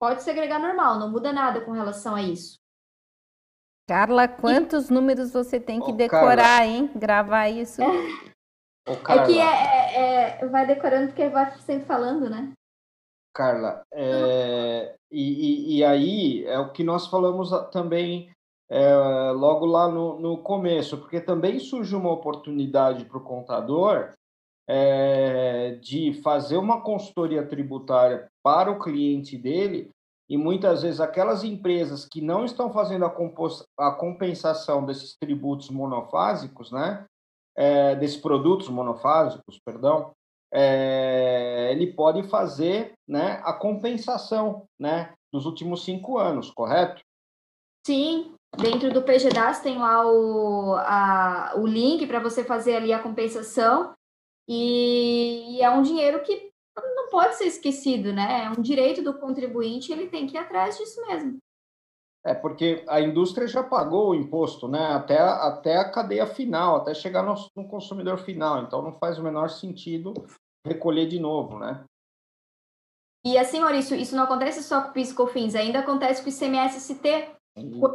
[0.00, 2.56] pode segregar normal, não muda nada com relação a isso.
[3.88, 4.92] Carla, quantos e...
[4.92, 6.66] números você tem que oh, decorar, Carla.
[6.66, 6.90] hein?
[6.94, 7.80] Gravar isso.
[7.82, 12.52] É que é, é, é, vai decorando porque vai sempre falando, né?
[13.34, 18.30] Carla, é, e, e, e, aí é o que nós falamos também
[18.70, 18.94] é,
[19.32, 24.12] logo lá no, no, começo, porque também surge uma oportunidade para o contador
[24.68, 29.90] é, de fazer uma consultoria tributária para o cliente dele,
[30.28, 33.16] e muitas vezes aquelas empresas que não estão fazendo a,
[33.78, 37.06] a compensação desses tributos monofásicos, né,
[37.56, 40.12] é, desses produtos monofásicos, perdão,
[40.52, 47.02] é, ele pode fazer né, a compensação né, dos últimos cinco anos, correto?
[47.86, 53.02] Sim, dentro do PGDAS tem lá o, a, o link para você fazer ali a
[53.02, 53.94] compensação
[54.48, 58.44] e, e, é um dinheiro que não pode ser esquecido, né?
[58.44, 61.38] É um direito do contribuinte, ele tem que ir atrás disso mesmo.
[62.24, 64.92] É porque a indústria já pagou o imposto, né?
[64.92, 68.62] Até, até a cadeia final, até chegar no, no consumidor final.
[68.62, 70.12] Então não faz o menor sentido
[70.66, 71.84] recolher de novo, né?
[73.24, 76.32] E assim, Maurício, isso não acontece só com o PIS COFINS, ainda acontece com o
[76.32, 77.30] ICMS-ST.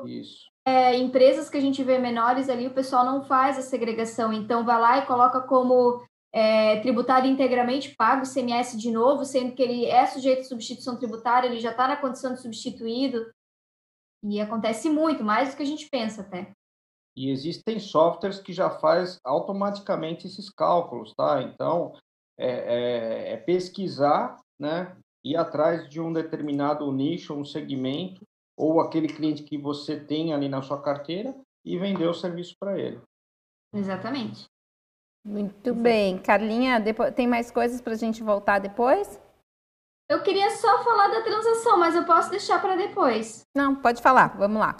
[0.05, 0.47] Isso.
[0.65, 4.65] É, empresas que a gente vê menores ali, o pessoal não faz a segregação, então
[4.65, 6.01] vai lá e coloca como
[6.33, 10.97] é, tributário integralmente pago o ICMS de novo, sendo que ele é sujeito à substituição
[10.97, 13.25] tributária, ele já está na condição de substituído.
[14.23, 16.51] E acontece muito, mais do que a gente pensa até.
[17.15, 21.41] E existem softwares que já faz automaticamente esses cálculos, tá?
[21.43, 21.93] Então,
[22.37, 24.95] é, é, é pesquisar, né?
[25.23, 28.21] Ir atrás de um determinado nicho, um segmento,
[28.57, 32.79] ou aquele cliente que você tem ali na sua carteira e vender o serviço para
[32.79, 33.01] ele.
[33.73, 34.45] Exatamente.
[35.25, 36.17] Muito bem.
[36.17, 39.21] Carlinha, depois, tem mais coisas para a gente voltar depois?
[40.09, 43.43] Eu queria só falar da transação, mas eu posso deixar para depois.
[43.55, 44.37] Não, pode falar.
[44.37, 44.75] Vamos lá.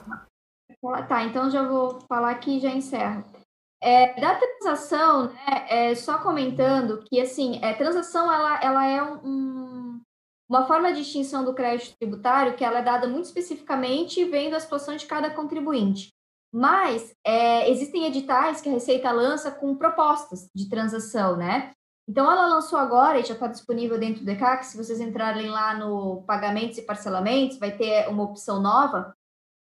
[1.08, 3.24] Tá, então já vou falar aqui e já encerro.
[3.82, 10.02] É, da transação, né, é, só comentando que, assim, é, transação, ela, ela é um,
[10.50, 14.60] uma forma de extinção do crédito tributário que ela é dada muito especificamente vendo a
[14.60, 16.10] situação de cada contribuinte.
[16.54, 21.72] Mas é, existem editais que a Receita lança com propostas de transação, né?
[22.08, 24.66] Então, ela lançou agora e já está disponível dentro do ECAC.
[24.66, 29.16] Se vocês entrarem lá no pagamentos e parcelamentos, vai ter uma opção nova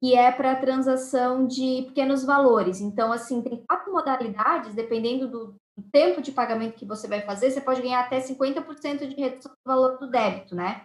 [0.03, 2.81] que é para transação de pequenos valores.
[2.81, 5.55] Então, assim, tem quatro modalidades, dependendo do,
[5.91, 9.59] tempo de pagamento que você vai fazer, você pode ganhar até 50% de redução do
[9.67, 10.85] valor do débito, né?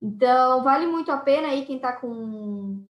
[0.00, 2.84] Então, vale muito a pena aí quem está com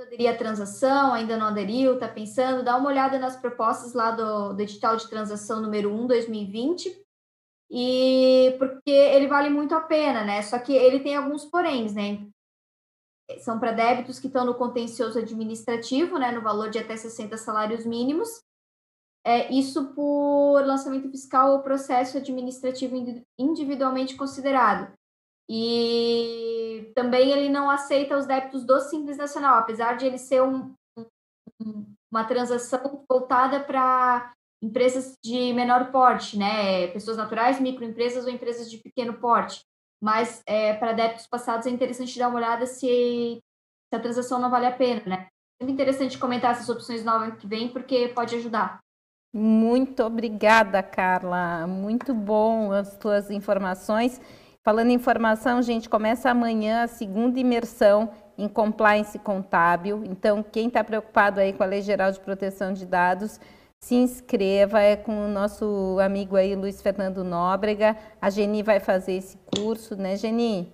[0.00, 4.54] aderir à transação, ainda não aderiu, está pensando, dá uma olhada nas propostas lá do,
[4.54, 7.04] do edital de transação número 1 2020,
[7.70, 10.42] e porque ele vale muito a pena, né?
[10.42, 12.26] Só que ele tem alguns poréns, né?
[13.38, 17.86] são para débitos que estão no contencioso administrativo, né, no valor de até 60 salários
[17.86, 18.42] mínimos.
[19.24, 22.96] É, isso por lançamento fiscal ou processo administrativo
[23.38, 24.92] individualmente considerado.
[25.48, 30.72] E também ele não aceita os débitos do Simples Nacional, apesar de ele ser um,
[31.60, 34.32] um, uma transação voltada para
[34.62, 36.88] empresas de menor porte, né?
[36.88, 39.62] Pessoas naturais, microempresas ou empresas de pequeno porte
[40.00, 44.50] mas é, para débitos passados é interessante dar uma olhada se, se, a transação não
[44.50, 45.26] vale a pena, né?
[45.60, 48.80] sempre interessante comentar essas opções novas que vem, porque pode ajudar.
[49.32, 51.66] Muito obrigada, Carla.
[51.66, 54.18] Muito bom as tuas informações.
[54.64, 60.02] Falando em informação, gente, começa amanhã a segunda imersão em compliance contábil.
[60.06, 63.38] Então, quem está preocupado aí com a Lei Geral de Proteção de Dados,
[63.82, 67.96] se inscreva, é com o nosso amigo aí, Luiz Fernando Nóbrega.
[68.20, 70.72] A Geni vai fazer esse curso, né, Geni?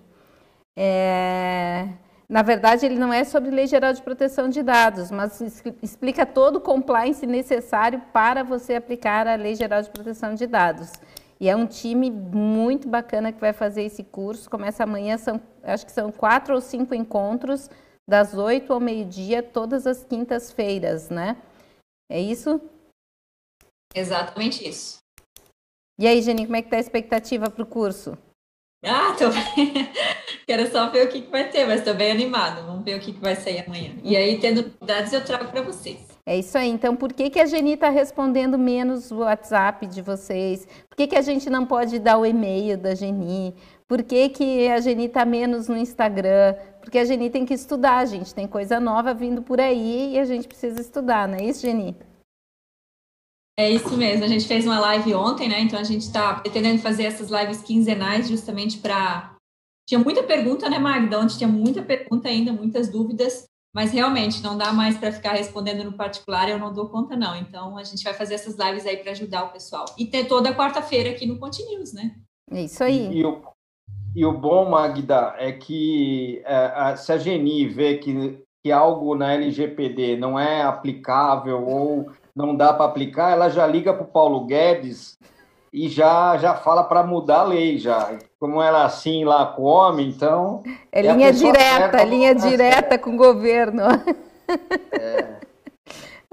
[0.77, 1.89] É...
[2.29, 5.41] Na verdade, ele não é sobre Lei Geral de Proteção de Dados, mas
[5.81, 10.93] explica todo o compliance necessário para você aplicar a Lei Geral de Proteção de Dados.
[11.39, 14.51] E é um time muito bacana que vai fazer esse curso.
[14.51, 17.71] Começa amanhã, são, acho que são quatro ou cinco encontros,
[18.09, 21.37] das oito ao meio-dia, todas as quintas-feiras, né?
[22.11, 22.61] É isso?
[23.97, 24.99] Exatamente isso.
[25.99, 28.19] E aí, Jenny, como é que está a expectativa para o curso?
[28.85, 29.73] Ah, tô bem.
[30.47, 32.67] Quero só ver o que, que vai ter, mas estou bem animado.
[32.67, 33.95] Vamos ver o que, que vai sair amanhã.
[34.05, 35.99] E aí, tendo novidades, eu trago para vocês.
[36.27, 36.69] É isso aí.
[36.69, 40.69] Então, por que, que a Geni está respondendo menos o WhatsApp de vocês?
[40.89, 43.55] Por que, que a gente não pode dar o e-mail da Geni?
[43.89, 46.55] Por que, que a Geni está menos no Instagram?
[46.83, 48.35] Porque a Geni tem que estudar, gente.
[48.35, 51.97] Tem coisa nova vindo por aí e a gente precisa estudar, não é isso, Geni?
[53.59, 55.61] É isso mesmo, a gente fez uma live ontem, né?
[55.61, 59.35] Então a gente está pretendendo fazer essas lives quinzenais justamente para.
[59.89, 61.19] Tinha muita pergunta, né, Magda?
[61.19, 65.85] Onde tinha muita pergunta ainda, muitas dúvidas, mas realmente não dá mais para ficar respondendo
[65.85, 67.35] no particular, eu não dou conta, não.
[67.35, 69.87] Então a gente vai fazer essas lives aí para ajudar o pessoal.
[69.97, 72.15] E ter toda quarta-feira aqui no Continuous, né?
[72.51, 73.09] É isso aí.
[73.09, 73.43] E, e, o,
[74.15, 79.15] e o bom, Magda, é que é, a, se a Geni vê que, que algo
[79.15, 84.09] na LGPD não é aplicável ou não dá para aplicar, ela já liga para o
[84.09, 85.17] Paulo Guedes
[85.73, 88.19] e já, já fala para mudar a lei já.
[88.41, 90.65] Como ela assim lá come, então.
[90.91, 93.85] É, é linha direta, linha direta com o governo.
[94.91, 95.46] É.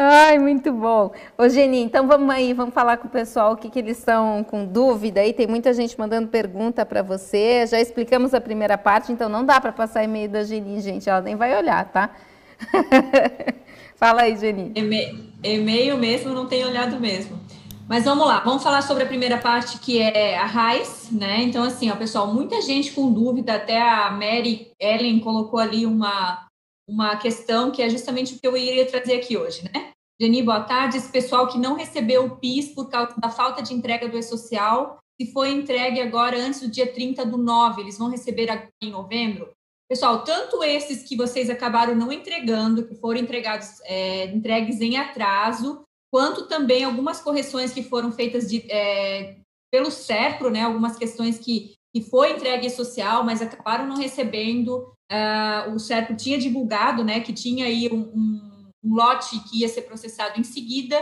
[0.05, 1.13] Ai, muito bom.
[1.37, 4.43] Ô, Geni, então vamos aí, vamos falar com o pessoal o que, que eles estão
[4.43, 5.31] com dúvida aí.
[5.31, 7.65] Tem muita gente mandando pergunta para você.
[7.65, 11.09] Já explicamos a primeira parte, então não dá para passar e-mail da Geni, gente.
[11.09, 12.09] Ela nem vai olhar, tá?
[13.95, 14.73] Fala aí, Geni.
[15.41, 17.39] E-mail mesmo, não tenho olhado mesmo.
[17.87, 21.43] Mas vamos lá, vamos falar sobre a primeira parte que é a raiz, né?
[21.43, 26.45] Então, assim, ó, pessoal, muita gente com dúvida, até a Mary Ellen colocou ali uma,
[26.87, 29.91] uma questão que é justamente o que eu iria trazer aqui hoje, né?
[30.21, 30.97] Geni, boa tarde.
[30.97, 34.99] Esse pessoal que não recebeu o PIS por causa da falta de entrega do E-Social,
[35.19, 39.51] se foi entregue agora antes do dia 30 do 9, eles vão receber em novembro?
[39.89, 45.83] Pessoal, tanto esses que vocês acabaram não entregando, que foram entregados, é, entregues em atraso,
[46.11, 49.37] quanto também algumas correções que foram feitas de, é,
[49.71, 54.93] pelo SERPRO, né, algumas questões que, que foi entregue social, mas acabaram não recebendo.
[55.13, 59.83] Uh, o SERPRO tinha divulgado né, que tinha aí um, um, lote que ia ser
[59.83, 60.99] processado em seguida.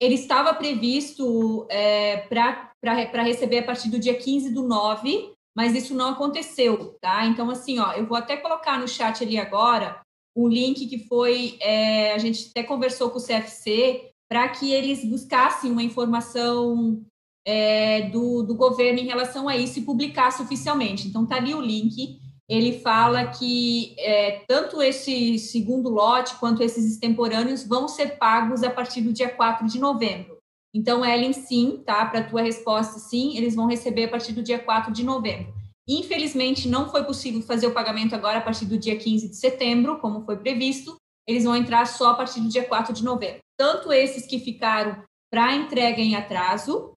[0.00, 5.94] Ele estava previsto é, para receber a partir do dia 15 do 9, mas isso
[5.94, 7.24] não aconteceu, tá?
[7.26, 10.00] Então, assim, ó, eu vou até colocar no chat ali agora
[10.36, 15.04] um link que foi, é, a gente até conversou com o CFC para que eles
[15.04, 17.00] buscassem uma informação
[17.46, 21.06] é, do, do governo em relação a isso e publicasse oficialmente.
[21.06, 22.18] Então, tá ali o link.
[22.48, 28.70] Ele fala que é, tanto esse segundo lote quanto esses extemporâneos vão ser pagos a
[28.70, 30.36] partir do dia 4 de novembro.
[30.74, 32.04] Então, Ellen, sim, tá?
[32.04, 35.54] Para a tua resposta, sim, eles vão receber a partir do dia 4 de novembro.
[35.88, 39.98] Infelizmente, não foi possível fazer o pagamento agora a partir do dia 15 de setembro,
[40.00, 40.96] como foi previsto.
[41.26, 43.38] Eles vão entrar só a partir do dia 4 de novembro.
[43.56, 46.92] Tanto esses que ficaram para entrega em atraso,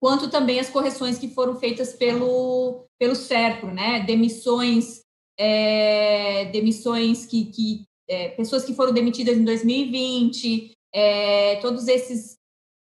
[0.00, 4.00] quanto também as correções que foram feitas pelo, pelo SERPRO, né?
[4.00, 5.00] Demissões,
[5.38, 12.38] é, demissões que, que é, pessoas que foram demitidas em 2020, é, todos esses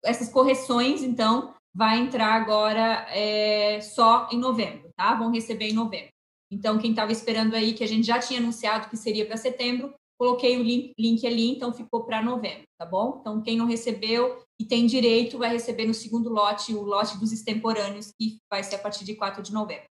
[0.04, 5.14] essas correções, então, vai entrar agora é, só em novembro, tá?
[5.14, 6.08] Vão receber em novembro.
[6.50, 9.92] Então, quem estava esperando aí, que a gente já tinha anunciado que seria para setembro,
[10.18, 13.18] coloquei o link, link, ali, então ficou para novembro, tá bom?
[13.20, 17.32] Então, quem não recebeu e tem direito vai receber no segundo lote, o lote dos
[17.32, 19.84] extemporâneos, que vai ser a partir de 4 de novembro.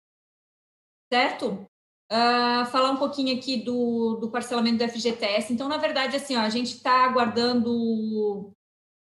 [1.11, 1.65] Certo?
[2.11, 5.51] Uh, falar um pouquinho aqui do, do parcelamento do FGTS.
[5.51, 8.51] Então, na verdade, assim, ó, a gente está aguardando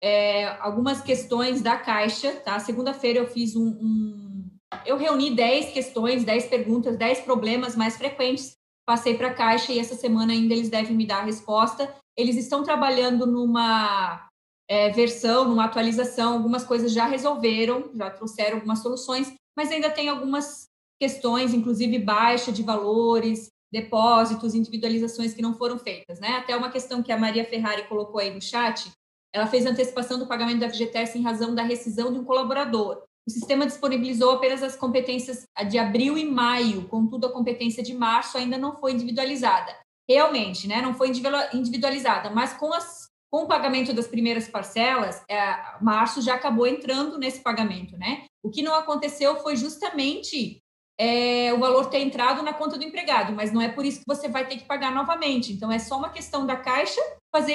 [0.02, 2.60] é, algumas questões da Caixa, tá?
[2.60, 4.50] Segunda-feira eu fiz um, um,
[4.86, 9.80] Eu reuni 10 questões, 10 perguntas, 10 problemas mais frequentes, passei para a Caixa e
[9.80, 11.94] essa semana ainda eles devem me dar a resposta.
[12.16, 14.28] Eles estão trabalhando numa
[14.68, 20.10] é, versão, numa atualização, algumas coisas já resolveram, já trouxeram algumas soluções, mas ainda tem
[20.10, 20.68] algumas
[21.00, 26.38] questões, inclusive baixa de valores, depósitos, individualizações que não foram feitas, né?
[26.38, 28.92] Até uma questão que a Maria Ferrari colocou aí no chat,
[29.34, 33.04] ela fez antecipação do pagamento da FGTS em razão da rescisão de um colaborador.
[33.28, 38.38] O sistema disponibilizou apenas as competências de abril e maio, contudo, a competência de março
[38.38, 39.76] ainda não foi individualizada.
[40.10, 41.10] Realmente, né, não foi
[41.54, 47.18] individualizada, mas com, as, com o pagamento das primeiras parcelas, é, março já acabou entrando
[47.18, 48.24] nesse pagamento, né?
[48.42, 50.62] O que não aconteceu foi justamente
[51.00, 54.08] é, o valor ter entrado na conta do empregado, mas não é por isso que
[54.08, 55.54] você vai ter que pagar novamente.
[55.54, 57.02] Então, é só uma questão da Caixa
[57.34, 57.54] fazer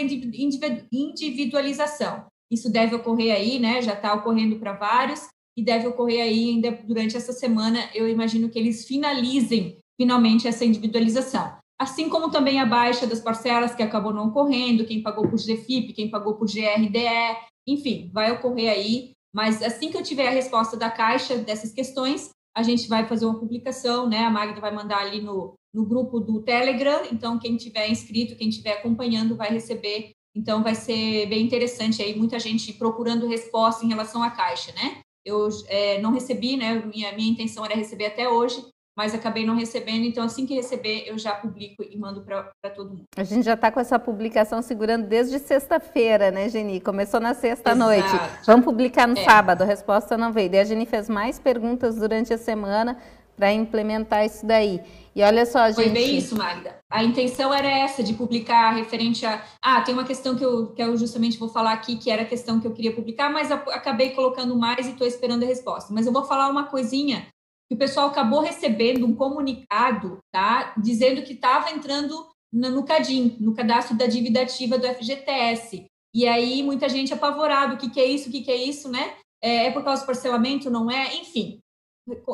[0.93, 2.27] individualização.
[2.51, 3.83] Isso deve ocorrer aí, né?
[3.83, 5.27] Já está ocorrendo para vários
[5.57, 7.91] e deve ocorrer aí ainda durante essa semana.
[7.95, 11.57] Eu imagino que eles finalizem finalmente essa individualização.
[11.81, 15.95] Assim como também a baixa das parcelas que acabou não ocorrendo, quem pagou por GFIP,
[15.95, 17.37] quem pagou por GRDE,
[17.67, 19.13] enfim, vai ocorrer aí.
[19.35, 23.25] Mas assim que eu tiver a resposta da Caixa dessas questões, a gente vai fazer
[23.25, 24.19] uma publicação, né?
[24.19, 27.05] A Magda vai mandar ali no, no grupo do Telegram.
[27.11, 30.11] Então, quem tiver inscrito, quem estiver acompanhando, vai receber.
[30.35, 35.01] Então, vai ser bem interessante aí, muita gente procurando resposta em relação à Caixa, né?
[35.25, 36.75] Eu é, não recebi, né?
[36.75, 38.65] Minha, minha intenção era receber até hoje,
[38.97, 40.05] mas acabei não recebendo.
[40.05, 43.05] Então, assim que receber, eu já publico e mando para todo mundo.
[43.17, 46.81] A gente já está com essa publicação segurando desde sexta-feira, né, Geni?
[46.81, 48.09] Começou na sexta-noite.
[48.47, 49.25] Vamos publicar no é.
[49.25, 50.51] sábado, a resposta não veio.
[50.51, 52.99] Daí a Geni fez mais perguntas durante a semana
[53.37, 54.81] para implementar isso daí.
[55.15, 55.75] E olha só, gente.
[55.75, 56.77] Foi bem isso, Magda.
[56.91, 59.43] A intenção era essa, de publicar referente a.
[59.61, 62.27] Ah, tem uma questão que eu, que eu justamente vou falar aqui, que era a
[62.27, 65.93] questão que eu queria publicar, mas acabei colocando mais e estou esperando a resposta.
[65.93, 67.27] Mas eu vou falar uma coisinha
[67.73, 70.75] que o pessoal acabou recebendo um comunicado, tá?
[70.77, 75.87] Dizendo que estava entrando no CADIM, no cadastro da dívida ativa do FGTS.
[76.15, 78.91] E aí muita gente apavorado, o que, que é isso, o que, que é isso,
[78.91, 79.17] né?
[79.43, 81.17] É, é por causa do parcelamento, não é?
[81.17, 81.59] Enfim,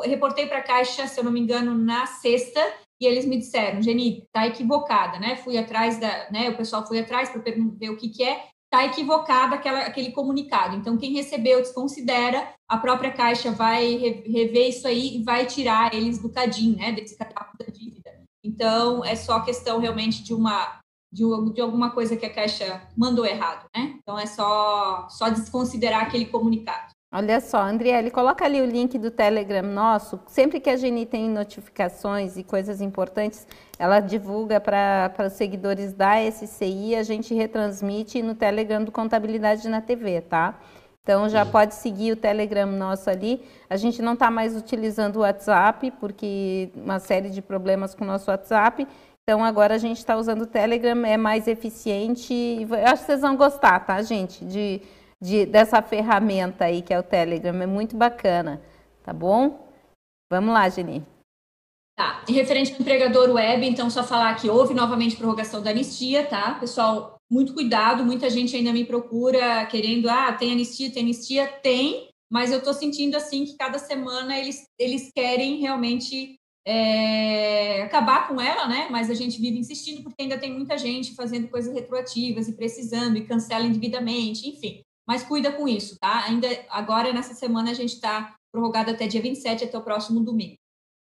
[0.03, 2.59] reportei para a Caixa, se eu não me engano, na sexta,
[3.01, 5.37] e eles me disseram, Geni, tá equivocada, né?
[5.37, 6.49] Fui atrás da, né?
[6.49, 10.75] O pessoal foi atrás para ver o que, que é, tá equivocada aquela, aquele comunicado.
[10.75, 16.19] Então, quem recebeu desconsidera, a própria Caixa vai rever isso aí e vai tirar eles
[16.19, 16.91] do CADIM, né?
[16.91, 18.11] Desse cadastro da dívida.
[18.43, 20.79] Então, é só questão realmente de uma
[21.11, 23.95] de, de alguma coisa que a Caixa mandou errado, né?
[23.97, 26.93] Então, é só, só desconsiderar aquele comunicado.
[27.11, 30.19] Olha só, Andriele, coloca ali o link do Telegram nosso.
[30.27, 33.47] Sempre que a Geni tem notificações e coisas importantes,
[33.79, 39.81] ela divulga para os seguidores da SCI, a gente retransmite no Telegram do Contabilidade na
[39.81, 40.59] TV, tá?
[41.01, 43.41] Então já pode seguir o Telegram nosso ali.
[43.67, 48.07] A gente não está mais utilizando o WhatsApp, porque uma série de problemas com o
[48.07, 48.87] nosso WhatsApp.
[49.23, 52.67] Então agora a gente está usando o Telegram, é mais eficiente.
[52.69, 54.45] Eu acho que vocês vão gostar, tá, gente?
[54.45, 54.79] De
[55.21, 57.61] de, dessa ferramenta aí que é o Telegram.
[57.61, 58.61] É muito bacana,
[59.03, 59.67] tá bom?
[60.31, 61.03] Vamos lá, Geni.
[61.97, 62.23] Tá.
[62.29, 66.53] E referente ao empregador web, então, só falar que houve novamente prorrogação da anistia, tá?
[66.53, 72.07] Pessoal, muito cuidado, muita gente ainda me procura querendo, ah, tem anistia, tem anistia, tem,
[72.31, 78.39] mas eu tô sentindo assim que cada semana eles, eles querem realmente é, acabar com
[78.39, 78.87] ela, né?
[78.89, 83.17] Mas a gente vive insistindo porque ainda tem muita gente fazendo coisas retroativas e precisando
[83.17, 86.25] e cancela indevidamente, enfim mas cuida com isso, tá?
[86.25, 90.53] Ainda agora, nessa semana, a gente está prorrogado até dia 27, até o próximo domingo.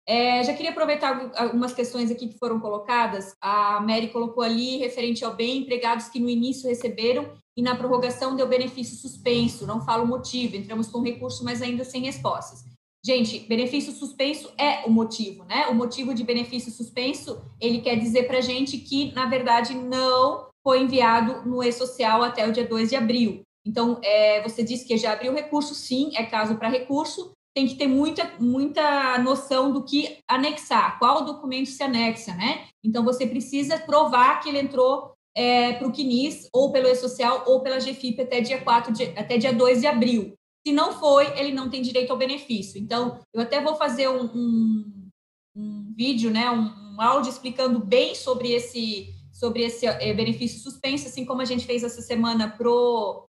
[0.08, 3.34] É, já queria aproveitar algumas questões aqui que foram colocadas.
[3.42, 8.36] A Mary colocou ali referente ao bem empregados que no início receberam e na prorrogação
[8.36, 9.66] deu benefício suspenso.
[9.66, 12.66] Não falo o motivo, entramos com recurso, mas ainda sem respostas.
[13.04, 15.66] Gente, benefício suspenso é o motivo, né?
[15.70, 20.82] O motivo de benefício suspenso, ele quer dizer para gente que, na verdade, não foi
[20.82, 23.47] enviado no e-social até o dia 2 de abril.
[23.68, 27.76] Então, é, você disse que já abriu recurso, sim, é caso para recurso, tem que
[27.76, 32.68] ter muita, muita noção do que anexar, qual documento se anexa, né?
[32.82, 37.60] Então, você precisa provar que ele entrou é, para o CNIS, ou pelo E-Social, ou
[37.62, 40.34] pela GFIP até dia 4, de, até dia 2 de abril.
[40.66, 42.80] Se não foi, ele não tem direito ao benefício.
[42.80, 45.10] Então, eu até vou fazer um, um,
[45.56, 51.08] um vídeo, né, um, um, áudio explicando bem sobre esse, sobre esse é, benefício suspenso,
[51.08, 53.27] assim como a gente fez essa semana pro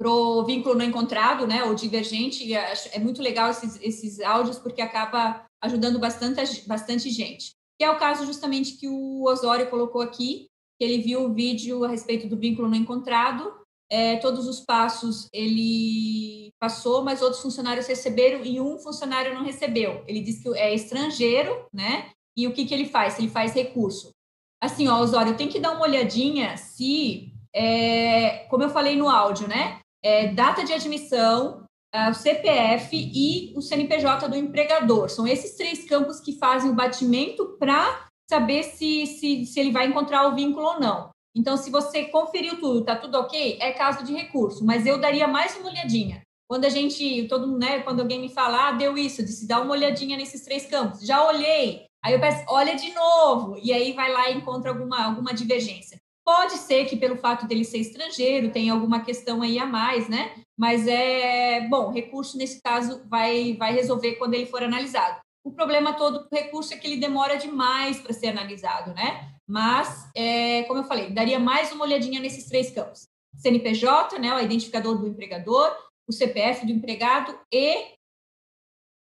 [0.00, 4.80] para o vínculo não encontrado, né, ou divergente, é muito legal esses, esses áudios porque
[4.80, 7.50] acaba ajudando bastante, bastante gente.
[7.78, 10.46] Que é o caso justamente que o Osório colocou aqui,
[10.78, 13.52] que ele viu o vídeo a respeito do vínculo não encontrado,
[13.90, 20.02] é, todos os passos ele passou, mas outros funcionários receberam e um funcionário não recebeu.
[20.08, 22.10] Ele diz que é estrangeiro, né?
[22.34, 23.18] E o que, que ele faz?
[23.18, 24.12] Ele faz recurso.
[24.62, 29.46] Assim, ó, Osório, tem que dar uma olhadinha se, é, como eu falei no áudio,
[29.46, 29.80] né?
[30.02, 31.64] É, data de admissão,
[32.08, 35.08] o CPF e o CNPJ do empregador.
[35.08, 39.86] São esses três campos que fazem o batimento para saber se, se, se ele vai
[39.86, 41.10] encontrar o vínculo ou não.
[41.34, 45.26] Então, se você conferiu tudo, tá tudo ok, é caso de recurso, mas eu daria
[45.26, 46.22] mais uma olhadinha.
[46.48, 49.60] Quando a gente, todo mundo, né, quando alguém me fala, ah, deu isso, disse, dá
[49.60, 51.06] uma olhadinha nesses três campos.
[51.06, 51.84] Já olhei.
[52.04, 53.56] Aí eu peço, olha de novo.
[53.62, 55.99] E aí vai lá e encontra alguma, alguma divergência.
[56.30, 60.32] Pode ser que pelo fato dele ser estrangeiro tenha alguma questão aí a mais, né?
[60.56, 65.20] Mas é bom, recurso nesse caso vai, vai resolver quando ele for analisado.
[65.44, 69.34] O problema todo do recurso é que ele demora demais para ser analisado, né?
[69.44, 74.38] Mas, é, como eu falei, daria mais uma olhadinha nesses três campos: CNPJ, né, o
[74.38, 75.76] identificador do empregador,
[76.08, 77.88] o CPF do empregado e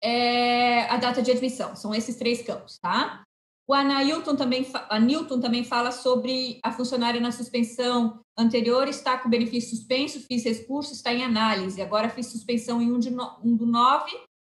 [0.01, 1.75] é, a data de admissão.
[1.75, 3.26] São esses três campos, tá?
[3.69, 9.29] O Anailton também, a Newton também fala sobre a funcionária na suspensão anterior está com
[9.29, 11.81] benefício suspenso, fiz recurso, está em análise.
[11.81, 14.09] Agora fiz suspensão em 1 de no, um do 9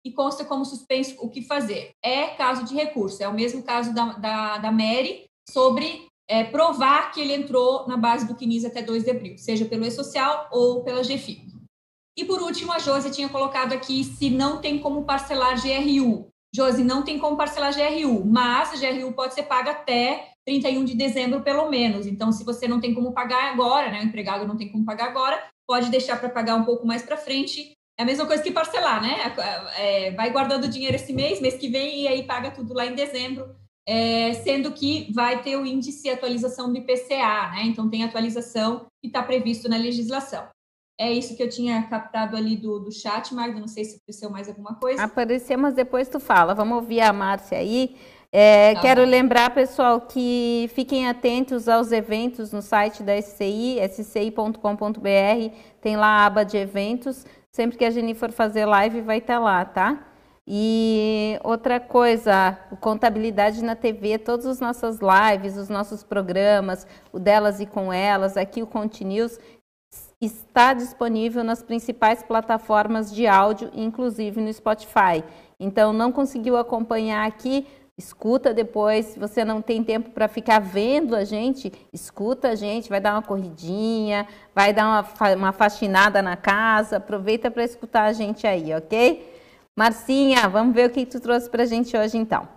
[0.06, 1.90] e consta como suspenso o que fazer.
[2.04, 7.10] É caso de recurso, é o mesmo caso da, da, da Mary sobre é, provar
[7.10, 10.84] que ele entrou na base do CNIS até 2 de abril, seja pelo E-Social ou
[10.84, 11.50] pela GFI.
[12.16, 16.28] E por último, a Josi tinha colocado aqui se não tem como parcelar GRU.
[16.54, 20.96] Josi, não tem como parcelar GRU, mas a GRU pode ser paga até 31 de
[20.96, 22.06] dezembro, pelo menos.
[22.06, 25.06] Então, se você não tem como pagar agora, né, o empregado não tem como pagar
[25.06, 27.72] agora, pode deixar para pagar um pouco mais para frente.
[27.98, 29.32] É a mesma coisa que parcelar, né?
[29.76, 32.94] É, vai guardando dinheiro esse mês, mês que vem, e aí paga tudo lá em
[32.94, 33.54] dezembro,
[33.86, 37.62] é, sendo que vai ter o índice atualização do IPCA, né?
[37.66, 40.48] Então, tem atualização que está previsto na legislação.
[41.00, 43.58] É isso que eu tinha captado ali do, do chat, Magda.
[43.58, 45.02] Não sei se apareceu mais alguma coisa.
[45.02, 46.54] Apareceu, mas depois tu fala.
[46.54, 47.96] Vamos ouvir a Márcia aí.
[48.30, 49.08] É, tá quero bom.
[49.08, 55.54] lembrar, pessoal, que fiquem atentos aos eventos no site da SCI, sci.com.br.
[55.80, 57.24] Tem lá a aba de eventos.
[57.50, 60.06] Sempre que a Geni for fazer live, vai estar lá, tá?
[60.46, 67.58] E outra coisa, contabilidade na TV, todas as nossas lives, os nossos programas, o delas
[67.60, 69.38] e com elas, aqui o Continuous,
[70.20, 75.24] está disponível nas principais plataformas de áudio, inclusive no Spotify.
[75.58, 77.66] Então, não conseguiu acompanhar aqui?
[77.96, 79.06] Escuta depois.
[79.06, 83.12] Se você não tem tempo para ficar vendo a gente, escuta a gente, vai dar
[83.12, 86.96] uma corridinha, vai dar uma, uma faxinada na casa.
[86.96, 89.38] Aproveita para escutar a gente aí, ok?
[89.78, 92.48] Marcinha, vamos ver o que tu trouxe para a gente hoje então.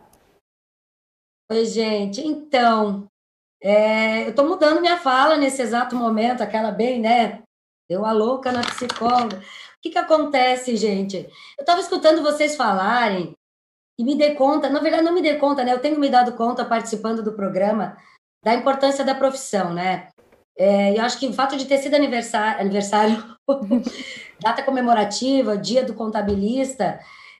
[1.51, 2.25] Oi, gente.
[2.25, 3.05] Então,
[3.61, 7.41] é, eu estou mudando minha fala nesse exato momento, aquela bem, né?
[7.89, 9.37] Deu a louca na psicóloga.
[9.37, 11.17] O que, que acontece, gente?
[11.57, 13.35] Eu estava escutando vocês falarem
[13.97, 15.73] e me dei conta, na verdade não me dei conta, né?
[15.73, 17.97] Eu tenho me dado conta participando do programa
[18.43, 20.09] da importância da profissão, né?
[20.57, 23.23] É, eu acho que o fato de ter sido aniversário, aniversário
[24.39, 26.99] data comemorativa, dia do contabilista,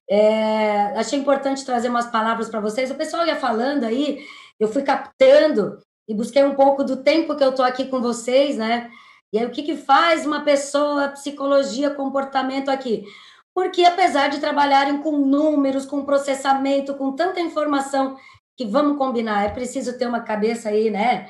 [0.10, 2.90] é, achei importante trazer umas palavras para vocês.
[2.90, 4.26] O pessoal ia falando aí,
[4.60, 8.58] eu fui captando e busquei um pouco do tempo que eu estou aqui com vocês,
[8.58, 8.90] né?
[9.34, 13.04] E aí, o que, que faz uma pessoa, psicologia, comportamento aqui?
[13.52, 18.16] Porque, apesar de trabalharem com números, com processamento, com tanta informação,
[18.56, 21.28] que vamos combinar, é preciso ter uma cabeça aí, né,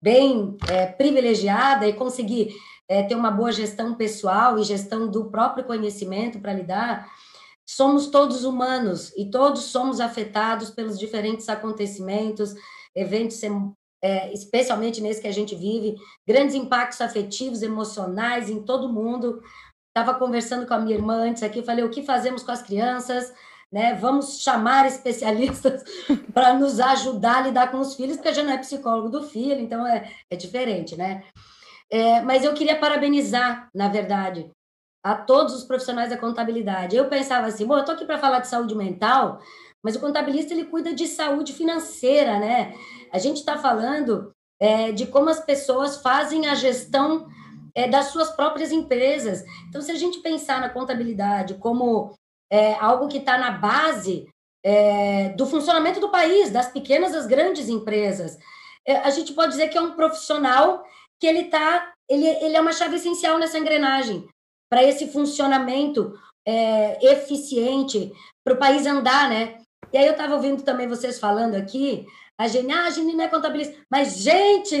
[0.00, 2.54] bem é, privilegiada e conseguir
[2.88, 7.06] é, ter uma boa gestão pessoal e gestão do próprio conhecimento para lidar.
[7.66, 12.54] Somos todos humanos e todos somos afetados pelos diferentes acontecimentos,
[12.94, 13.36] eventos
[14.04, 15.96] é, especialmente nesse que a gente vive,
[16.28, 19.42] grandes impactos afetivos, emocionais em todo mundo.
[19.96, 23.32] Estava conversando com a minha irmã antes aqui, falei, o que fazemos com as crianças?
[23.72, 23.94] Né?
[23.94, 25.82] Vamos chamar especialistas
[26.34, 29.22] para nos ajudar a lidar com os filhos, porque a gente não é psicólogo do
[29.22, 31.24] filho, então é, é diferente, né?
[31.90, 34.50] É, mas eu queria parabenizar, na verdade,
[35.02, 36.94] a todos os profissionais da contabilidade.
[36.94, 39.40] Eu pensava assim, bom, eu estou aqui para falar de saúde mental,
[39.84, 42.74] mas o contabilista ele cuida de saúde financeira, né?
[43.12, 47.28] A gente está falando é, de como as pessoas fazem a gestão
[47.74, 49.44] é, das suas próprias empresas.
[49.68, 52.14] Então, se a gente pensar na contabilidade como
[52.50, 54.26] é, algo que está na base
[54.64, 58.38] é, do funcionamento do país, das pequenas às grandes empresas,
[58.86, 60.82] é, a gente pode dizer que é um profissional
[61.20, 64.26] que ele tá, ele, ele é uma chave essencial nessa engrenagem
[64.70, 68.12] para esse funcionamento é, eficiente
[68.42, 69.58] para o país andar, né?
[69.94, 72.04] E aí eu estava ouvindo também vocês falando aqui
[72.36, 73.76] a Geni, ah, a Geni não é contabilista.
[73.88, 74.76] Mas, gente,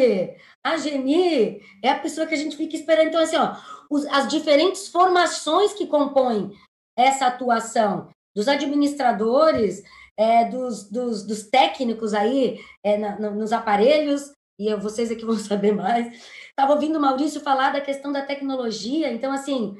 [0.60, 3.08] a Geni é a pessoa que a gente fica esperando.
[3.08, 3.54] Então, assim, ó,
[3.88, 6.50] os, as diferentes formações que compõem
[6.98, 9.84] essa atuação dos administradores,
[10.16, 15.38] é, dos, dos, dos, técnicos aí é, na, nos aparelhos, e eu, vocês aqui vão
[15.38, 16.12] saber mais.
[16.48, 19.76] Estava ouvindo o Maurício falar da questão da tecnologia, então, assim,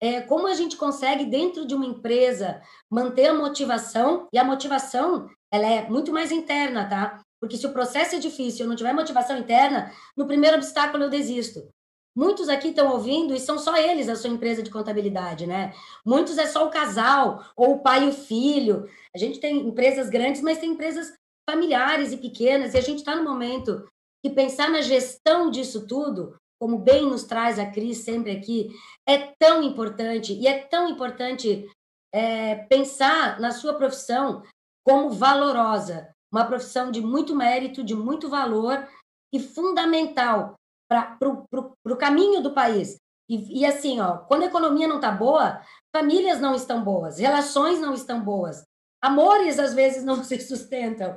[0.00, 5.28] é, como a gente consegue, dentro de uma empresa, manter a motivação, e a motivação,
[5.52, 7.20] ela é muito mais interna, tá?
[7.40, 11.10] Porque se o processo é difícil, eu não tiver motivação interna, no primeiro obstáculo eu
[11.10, 11.68] desisto.
[12.16, 15.74] Muitos aqui estão ouvindo e são só eles a sua empresa de contabilidade, né?
[16.06, 18.88] Muitos é só o casal, ou o pai e o filho.
[19.14, 21.12] A gente tem empresas grandes, mas tem empresas
[21.48, 23.84] familiares e pequenas, e a gente está no momento
[24.24, 28.70] que pensar na gestão disso tudo, como bem nos traz a Cris sempre aqui,
[29.06, 31.70] é tão importante, e é tão importante
[32.10, 34.42] é, pensar na sua profissão
[34.82, 38.88] como valorosa, uma profissão de muito mérito, de muito valor
[39.30, 40.54] e fundamental
[40.88, 42.96] para o caminho do país.
[43.28, 45.60] E, e, assim, ó, quando a economia não está boa,
[45.94, 48.64] famílias não estão boas, relações não estão boas,
[49.02, 51.14] amores às vezes não se sustentam.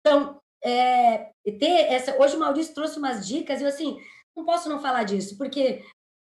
[0.00, 2.20] Então, é, ter essa.
[2.20, 3.98] Hoje o Maurício trouxe umas dicas, e assim,
[4.36, 5.84] não posso não falar disso, porque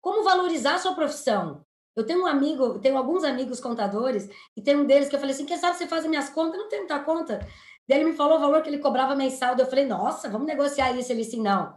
[0.01, 1.63] como valorizar a sua profissão?
[1.95, 5.33] Eu tenho um amigo, tenho alguns amigos contadores, e tem um deles que eu falei
[5.33, 6.55] assim: quem sabe você faz as minhas contas?
[6.55, 7.39] Eu não tenho muita conta.
[7.87, 9.55] Daí ele me falou o valor que ele cobrava mensal.
[9.57, 11.11] Eu falei, nossa, vamos negociar isso.
[11.11, 11.75] Ele disse, não,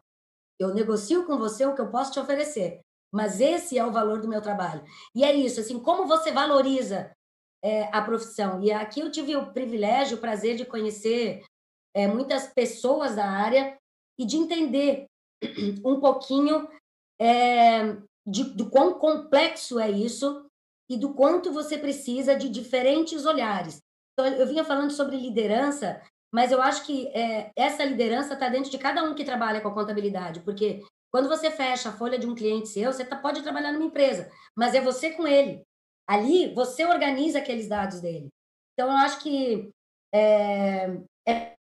[0.58, 2.80] eu negocio com você o que eu posso te oferecer,
[3.12, 4.82] mas esse é o valor do meu trabalho.
[5.14, 7.12] E é isso, assim, como você valoriza
[7.62, 8.62] é, a profissão.
[8.62, 11.44] E aqui eu tive o privilégio, o prazer de conhecer
[11.94, 13.76] é, muitas pessoas da área
[14.18, 15.06] e de entender
[15.84, 16.68] um pouquinho
[17.20, 20.46] é, de, do quão complexo é isso
[20.90, 23.80] e do quanto você precisa de diferentes olhares.
[24.12, 26.00] Então, eu vinha falando sobre liderança,
[26.32, 29.68] mas eu acho que é, essa liderança está dentro de cada um que trabalha com
[29.68, 33.42] a contabilidade, porque quando você fecha a folha de um cliente seu, você tá, pode
[33.42, 35.62] trabalhar numa empresa, mas é você com ele.
[36.06, 38.28] Ali, você organiza aqueles dados dele.
[38.72, 39.70] Então, eu acho que
[40.12, 41.57] é, é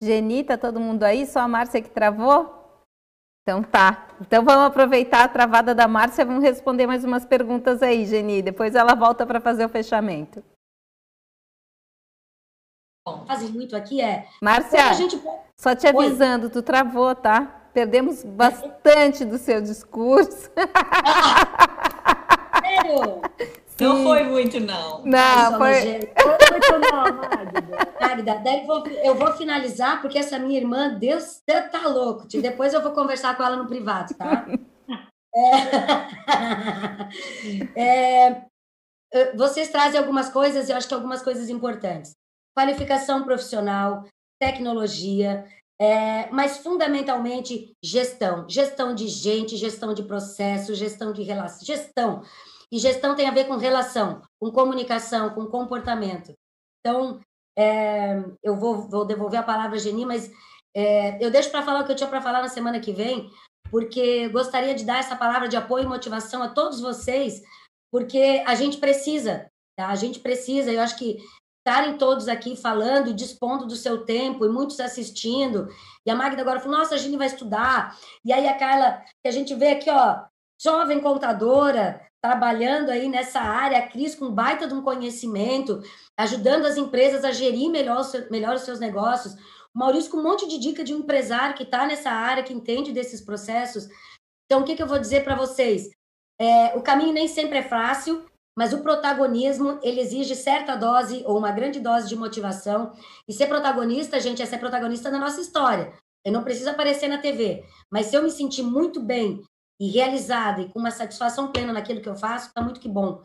[0.00, 1.26] Geni, tá todo mundo aí?
[1.26, 2.54] Só a Márcia que travou?
[3.42, 4.08] Então tá.
[4.20, 8.42] Então vamos aproveitar a travada da Márcia, vamos responder mais umas perguntas aí, Geni.
[8.42, 10.42] Depois ela volta para fazer o fechamento.
[13.26, 14.28] Fazem muito aqui é.
[14.42, 15.18] Márcia, gente...
[15.56, 16.52] só te avisando, Oi.
[16.52, 17.70] tu travou, tá?
[17.72, 20.50] Perdemos bastante do seu discurso.
[22.60, 23.22] Sério?
[23.80, 25.04] Não foi muito, não.
[25.04, 26.10] Não, foi.
[26.20, 27.04] Foi muito, não,
[28.00, 28.42] Magda.
[28.44, 32.26] Eu vou, eu vou finalizar, porque essa minha irmã, Deus, tá louco.
[32.26, 34.46] Depois eu vou conversar com ela no privado, tá?
[37.76, 37.76] É,
[39.14, 42.14] é, vocês trazem algumas coisas, eu acho que algumas coisas importantes.
[42.56, 44.04] Qualificação profissional,
[44.40, 45.46] tecnologia,
[45.80, 48.48] é, mas fundamentalmente gestão.
[48.48, 51.64] Gestão de gente, gestão de processo, gestão de relação.
[51.64, 52.22] Gestão.
[52.70, 56.34] E gestão tem a ver com relação, com comunicação, com comportamento.
[56.80, 57.20] Então,
[57.58, 60.30] é, eu vou, vou, devolver a palavra a Geni, mas
[60.74, 63.30] é, eu deixo para falar o que eu tinha para falar na semana que vem,
[63.70, 67.42] porque gostaria de dar essa palavra de apoio e motivação a todos vocês,
[67.90, 69.88] porque a gente precisa, tá?
[69.88, 71.18] A gente precisa, eu acho que
[71.66, 75.68] estarem todos aqui falando e dispondo do seu tempo, e muitos assistindo,
[76.06, 79.28] e a Magda agora falou, nossa, a gente vai estudar, e aí a Carla, que
[79.28, 80.24] a gente vê aqui, ó,
[80.60, 85.80] jovem contadora, trabalhando aí nessa área, a Cris com baita de um conhecimento,
[86.18, 89.34] ajudando as empresas a gerir melhor, melhor os seus negócios.
[89.74, 92.52] O Maurício com um monte de dica de um empresário que está nessa área, que
[92.52, 93.88] entende desses processos.
[94.46, 95.90] Então, o que, que eu vou dizer para vocês?
[96.40, 98.24] É, o caminho nem sempre é fácil,
[98.56, 102.92] mas o protagonismo, ele exige certa dose ou uma grande dose de motivação.
[103.28, 105.92] E ser protagonista, gente, é ser protagonista da nossa história.
[106.24, 109.44] Eu não preciso aparecer na TV, mas se eu me sentir muito bem
[109.80, 113.22] e realizada e com uma satisfação plena naquilo que eu faço, está muito que bom.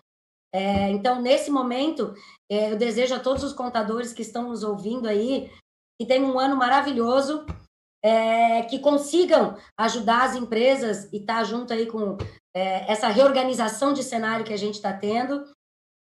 [0.54, 2.14] É, então, nesse momento,
[2.50, 5.52] é, eu desejo a todos os contadores que estão nos ouvindo aí
[6.00, 7.46] que tenham um ano maravilhoso,
[8.04, 12.18] é, que consigam ajudar as empresas e estar tá junto aí com
[12.56, 15.44] é, essa reorganização de cenário que a gente está tendo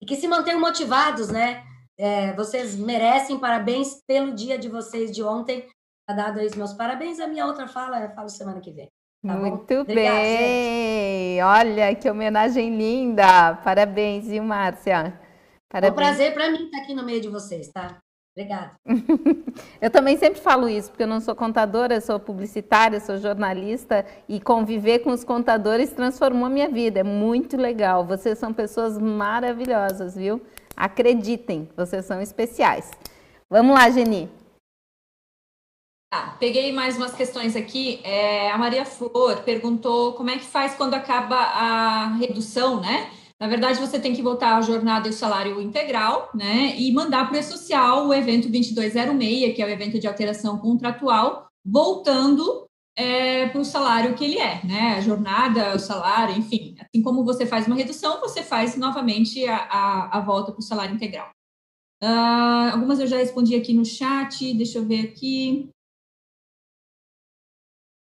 [0.03, 1.65] e que se mantenham motivados, né?
[1.99, 5.69] É, vocês merecem parabéns pelo dia de vocês de ontem.
[6.09, 7.21] Tá dado aí os meus parabéns.
[7.21, 8.89] A minha outra fala, eu falo semana que vem.
[9.23, 11.43] Tá Muito bem!
[11.43, 13.55] Olha que homenagem linda!
[13.57, 15.13] Parabéns, viu, Márcia?
[15.69, 15.91] Parabéns.
[15.91, 17.99] É um prazer para mim estar aqui no meio de vocês, tá?
[18.35, 18.73] Obrigada.
[19.79, 24.41] eu também sempre falo isso, porque eu não sou contadora, sou publicitária, sou jornalista e
[24.41, 27.01] conviver com os contadores transformou a minha vida.
[27.01, 28.07] É muito legal.
[28.07, 30.41] Vocês são pessoas maravilhosas, viu?
[30.75, 32.91] Acreditem, vocês são especiais.
[33.51, 34.31] Vamos lá, Geni.
[36.13, 38.01] Tá, peguei mais umas questões aqui.
[38.03, 43.09] É, a Maria Flor perguntou como é que faz quando acaba a redução, né?
[43.39, 46.75] Na verdade, você tem que voltar à jornada e o salário integral, né?
[46.77, 51.47] E mandar para o E-Social o evento 2206, que é o evento de alteração contratual,
[51.65, 54.97] voltando é, para o salário que ele é, né?
[54.97, 56.75] A jornada, o salário, enfim.
[56.81, 60.63] Assim como você faz uma redução, você faz novamente a, a, a volta para o
[60.63, 61.31] salário integral.
[62.03, 65.71] Uh, algumas eu já respondi aqui no chat, deixa eu ver aqui.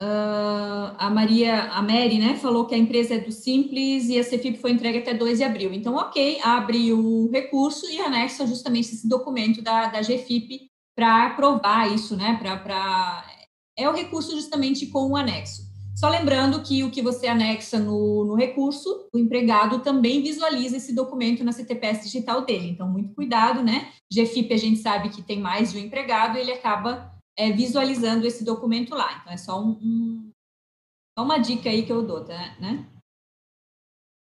[0.02, 4.24] Uh, a Maria, a Mary, né, falou que a empresa é do Simples e a
[4.24, 5.74] Cefip foi entregue até 2 de abril.
[5.74, 11.92] Então, ok, abre o recurso e anexa justamente esse documento da, da GFIP para aprovar
[11.94, 13.26] isso, né, para...
[13.76, 15.68] É o recurso justamente com o anexo.
[15.96, 20.94] Só lembrando que o que você anexa no, no recurso, o empregado também visualiza esse
[20.94, 22.70] documento na CTPS digital dele.
[22.70, 23.90] Então, muito cuidado, né?
[24.12, 28.44] GFIP a gente sabe que tem mais de um empregado, ele acaba é, visualizando esse
[28.44, 29.20] documento lá.
[29.22, 30.32] Então, é só, um, um,
[31.18, 32.90] uma dica aí que eu dou, tá, né?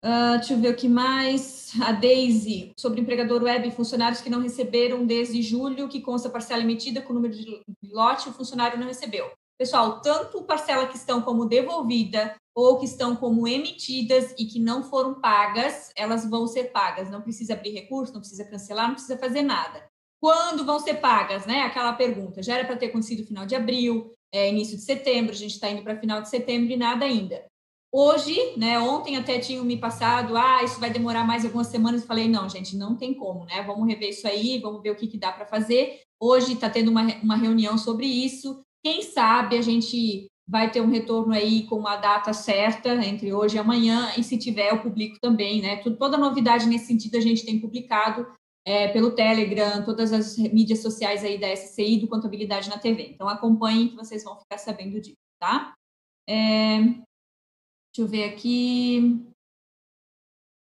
[0.03, 1.79] Uh, deixa eu ver o que mais.
[1.81, 7.01] A Daisy, sobre empregador web funcionários que não receberam desde julho, que consta parcela emitida
[7.01, 9.31] com número de lote, o funcionário não recebeu.
[9.59, 14.83] Pessoal, tanto parcela que estão como devolvida ou que estão como emitidas e que não
[14.83, 17.11] foram pagas, elas vão ser pagas.
[17.11, 19.90] Não precisa abrir recurso, não precisa cancelar, não precisa fazer nada.
[20.21, 21.61] Quando vão ser pagas, né?
[21.61, 22.43] Aquela pergunta.
[22.43, 25.69] Já era para ter acontecido final de abril, é, início de setembro, a gente está
[25.69, 27.43] indo para final de setembro e nada ainda.
[27.91, 28.79] Hoje, né?
[28.79, 32.01] Ontem até tinham me passado, ah, isso vai demorar mais algumas semanas.
[32.01, 33.63] Eu falei, não, gente, não tem como, né?
[33.63, 35.99] Vamos rever isso aí, vamos ver o que, que dá para fazer.
[36.21, 38.61] Hoje está tendo uma, uma reunião sobre isso.
[38.83, 43.55] Quem sabe a gente vai ter um retorno aí com a data certa entre hoje
[43.55, 45.77] e amanhã, e se tiver, eu publico também, né?
[45.77, 48.27] Toda novidade nesse sentido a gente tem publicado
[48.65, 53.11] é, pelo Telegram, todas as mídias sociais aí da SCI do Contabilidade na TV.
[53.13, 55.73] Então acompanhem que vocês vão ficar sabendo disso, tá?
[56.27, 59.25] É, deixa eu ver aqui.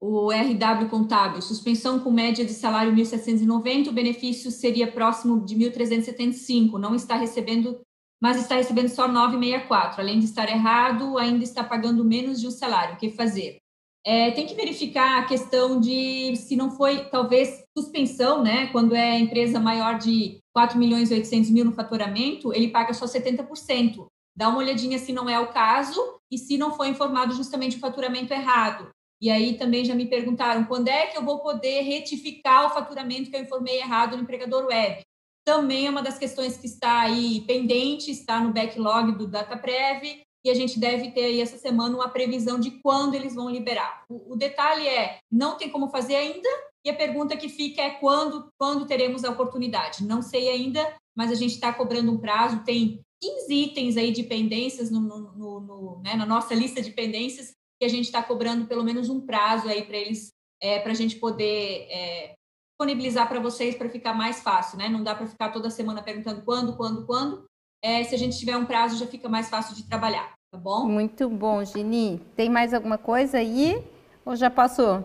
[0.05, 6.77] O RW Contábil, suspensão com média de salário 1.790, o benefício seria próximo de 1.375,
[6.77, 7.79] não está recebendo,
[8.21, 10.01] mas está recebendo só 964.
[10.01, 12.95] Além de estar errado, ainda está pagando menos de um salário.
[12.95, 13.62] O que fazer?
[14.06, 18.68] É, tem que verificar a questão de se não foi, talvez, suspensão, né?
[18.68, 23.06] Quando é empresa maior de 4 milhões e 800 mil no faturamento, ele paga só
[23.06, 24.06] 70%.
[24.36, 27.80] Dá uma olhadinha se não é o caso e se não foi informado justamente o
[27.80, 28.89] faturamento errado.
[29.22, 33.30] E aí também já me perguntaram quando é que eu vou poder retificar o faturamento
[33.30, 35.01] que eu informei errado no empregador web.
[35.45, 40.49] Também é uma das questões que está aí pendente, está no backlog do DataPrev e
[40.49, 44.03] a gente deve ter aí essa semana uma previsão de quando eles vão liberar.
[44.09, 46.49] O, o, detalhe é, não tem como fazer ainda,
[46.85, 50.03] e a pergunta que fica é quando, quando teremos a oportunidade.
[50.03, 54.23] Não sei ainda, mas a gente está cobrando um prazo, tem 15 itens aí de
[54.23, 58.21] pendências no, no, no, no né, na nossa lista de pendências, que a gente está
[58.21, 62.35] cobrando pelo menos um prazo aí para eles, é, para a gente poder é,
[62.71, 64.89] disponibilizar para vocês para ficar mais fácil, né?
[64.89, 67.45] Não dá para ficar toda semana perguntando quando, quando, quando,
[67.84, 70.88] é, se a gente tiver um prazo, já fica mais fácil de trabalhar, tá bom?
[70.88, 72.21] Muito bom, Gini.
[72.34, 73.84] Tem mais alguma coisa aí?
[74.25, 75.03] Ou já passou?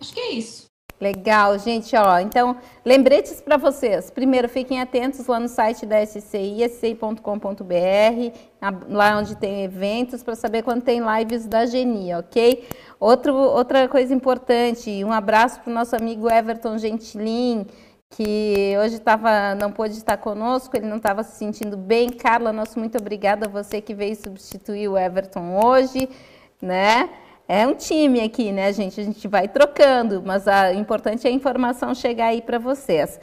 [0.00, 0.66] Acho que é isso.
[1.00, 2.20] Legal, gente, ó.
[2.20, 4.10] Então, lembretes para vocês.
[4.10, 7.20] Primeiro, fiquem atentos lá no site da SCI, sci.com.br,
[8.88, 12.64] lá onde tem eventos, para saber quando tem lives da Geni, ok?
[13.00, 17.66] Outro, outra coisa importante, um abraço para o nosso amigo Everton Gentilin,
[18.16, 22.10] que hoje tava, não pôde estar conosco, ele não estava se sentindo bem.
[22.10, 26.08] Carla, nosso muito obrigada a você que veio substituir o Everton hoje,
[26.62, 27.10] né?
[27.48, 29.00] É um time aqui, né, gente?
[29.00, 33.18] A gente vai trocando, mas o importante é a informação chegar aí para vocês.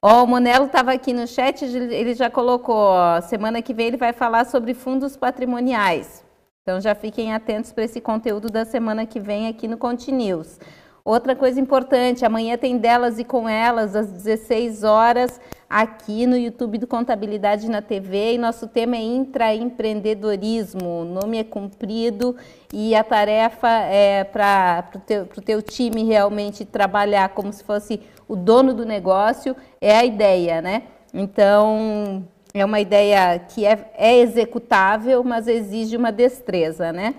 [0.00, 3.96] Ó, o Monelo estava aqui no chat, ele já colocou, ó, semana que vem ele
[3.96, 6.24] vai falar sobre fundos patrimoniais.
[6.62, 10.60] Então já fiquem atentos para esse conteúdo da semana que vem aqui no Continuous.
[11.06, 15.40] Outra coisa importante, amanhã tem delas e com elas às 16 horas
[15.70, 21.02] aqui no YouTube do Contabilidade na TV e nosso tema é intraempreendedorismo.
[21.02, 22.34] O nome é cumprido
[22.74, 28.34] e a tarefa é para o teu, teu time realmente trabalhar como se fosse o
[28.34, 30.82] dono do negócio, é a ideia, né?
[31.14, 37.14] Então, é uma ideia que é, é executável, mas exige uma destreza, né?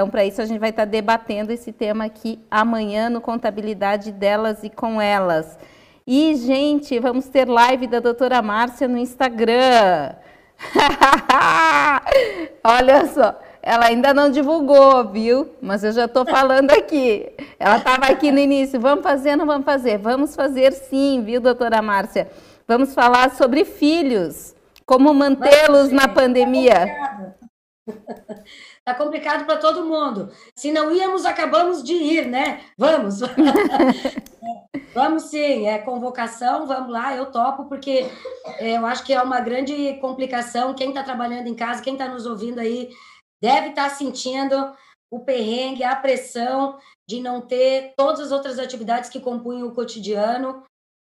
[0.00, 4.10] Então, para isso, a gente vai estar tá debatendo esse tema aqui amanhã no Contabilidade
[4.10, 5.58] delas e com elas.
[6.06, 10.14] E, gente, vamos ter live da doutora Márcia no Instagram.
[12.64, 15.50] Olha só, ela ainda não divulgou, viu?
[15.60, 17.30] Mas eu já estou falando aqui.
[17.58, 18.80] Ela estava aqui no início.
[18.80, 19.98] Vamos fazer, não vamos fazer?
[19.98, 22.30] Vamos fazer sim, viu, doutora Márcia?
[22.66, 24.54] Vamos falar sobre filhos,
[24.86, 26.86] como mantê-los na pandemia.
[28.90, 30.32] Tá complicado para todo mundo.
[30.58, 32.64] Se não íamos, acabamos de ir, né?
[32.76, 33.20] Vamos.
[34.92, 38.10] vamos sim, é convocação, vamos lá, eu topo, porque
[38.58, 40.74] é, eu acho que é uma grande complicação.
[40.74, 42.90] Quem está trabalhando em casa, quem está nos ouvindo aí,
[43.40, 44.74] deve estar tá sentindo
[45.08, 46.76] o perrengue, a pressão
[47.08, 50.64] de não ter todas as outras atividades que compunham o cotidiano,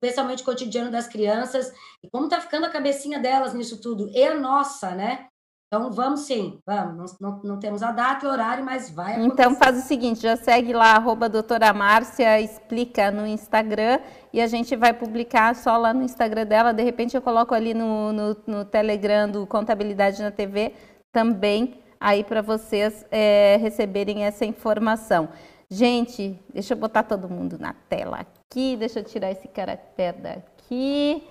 [0.01, 1.71] especialmente o cotidiano das crianças,
[2.03, 5.27] e como está ficando a cabecinha delas nisso tudo, e a nossa, né?
[5.67, 7.19] Então, vamos sim, vamos.
[7.19, 9.33] Não, não, temos a data e horário, mas vai acontecer.
[9.33, 13.99] Então, faz o seguinte, já segue lá, arroba doutora Márcia, explica no Instagram,
[14.31, 16.73] e a gente vai publicar só lá no Instagram dela.
[16.73, 20.73] De repente, eu coloco ali no, no, no Telegram do Contabilidade na TV
[21.11, 25.27] também, aí para vocês é, receberem essa informação.
[25.69, 31.27] Gente, deixa eu botar todo mundo na tela aqui, deixa eu tirar esse caractere daqui.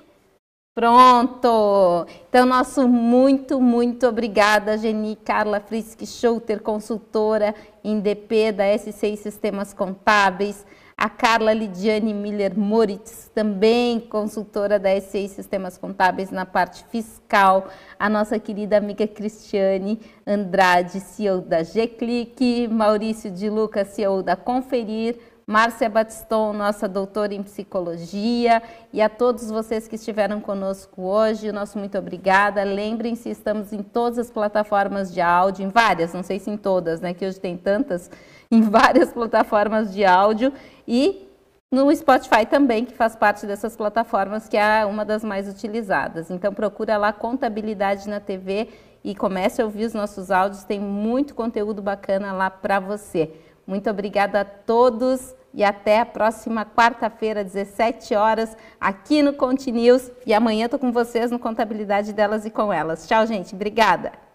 [0.76, 2.06] Pronto!
[2.28, 9.72] Então, nosso muito, muito obrigada, Geni Carla Frisk Schulter, consultora em DP da S6 Sistemas
[9.72, 17.68] Contábeis, a Carla Lidiane Miller Moritz, também consultora da S6 Sistemas Contábeis na parte fiscal,
[17.98, 25.16] a nossa querida amiga Cristiane Andrade, CEO da G-Click, Maurício de Lucas, CEO da Conferir,
[25.48, 28.60] Márcia Batiston, nossa doutora em psicologia,
[28.92, 32.64] e a todos vocês que estiveram conosco hoje, nosso muito obrigada.
[32.64, 37.00] Lembrem-se, estamos em todas as plataformas de áudio, em várias, não sei se em todas,
[37.00, 38.10] né, que hoje tem tantas,
[38.50, 40.52] em várias plataformas de áudio
[40.86, 41.28] e
[41.70, 46.28] no Spotify também, que faz parte dessas plataformas, que é uma das mais utilizadas.
[46.28, 48.68] Então procura lá Contabilidade na TV
[49.04, 53.30] e comece a ouvir os nossos áudios, tem muito conteúdo bacana lá para você.
[53.66, 60.10] Muito obrigada a todos e até a próxima quarta-feira, 17 horas, aqui no Conte News.
[60.26, 63.06] E amanhã estou com vocês no Contabilidade delas e com elas.
[63.08, 63.54] Tchau, gente.
[63.54, 64.25] Obrigada.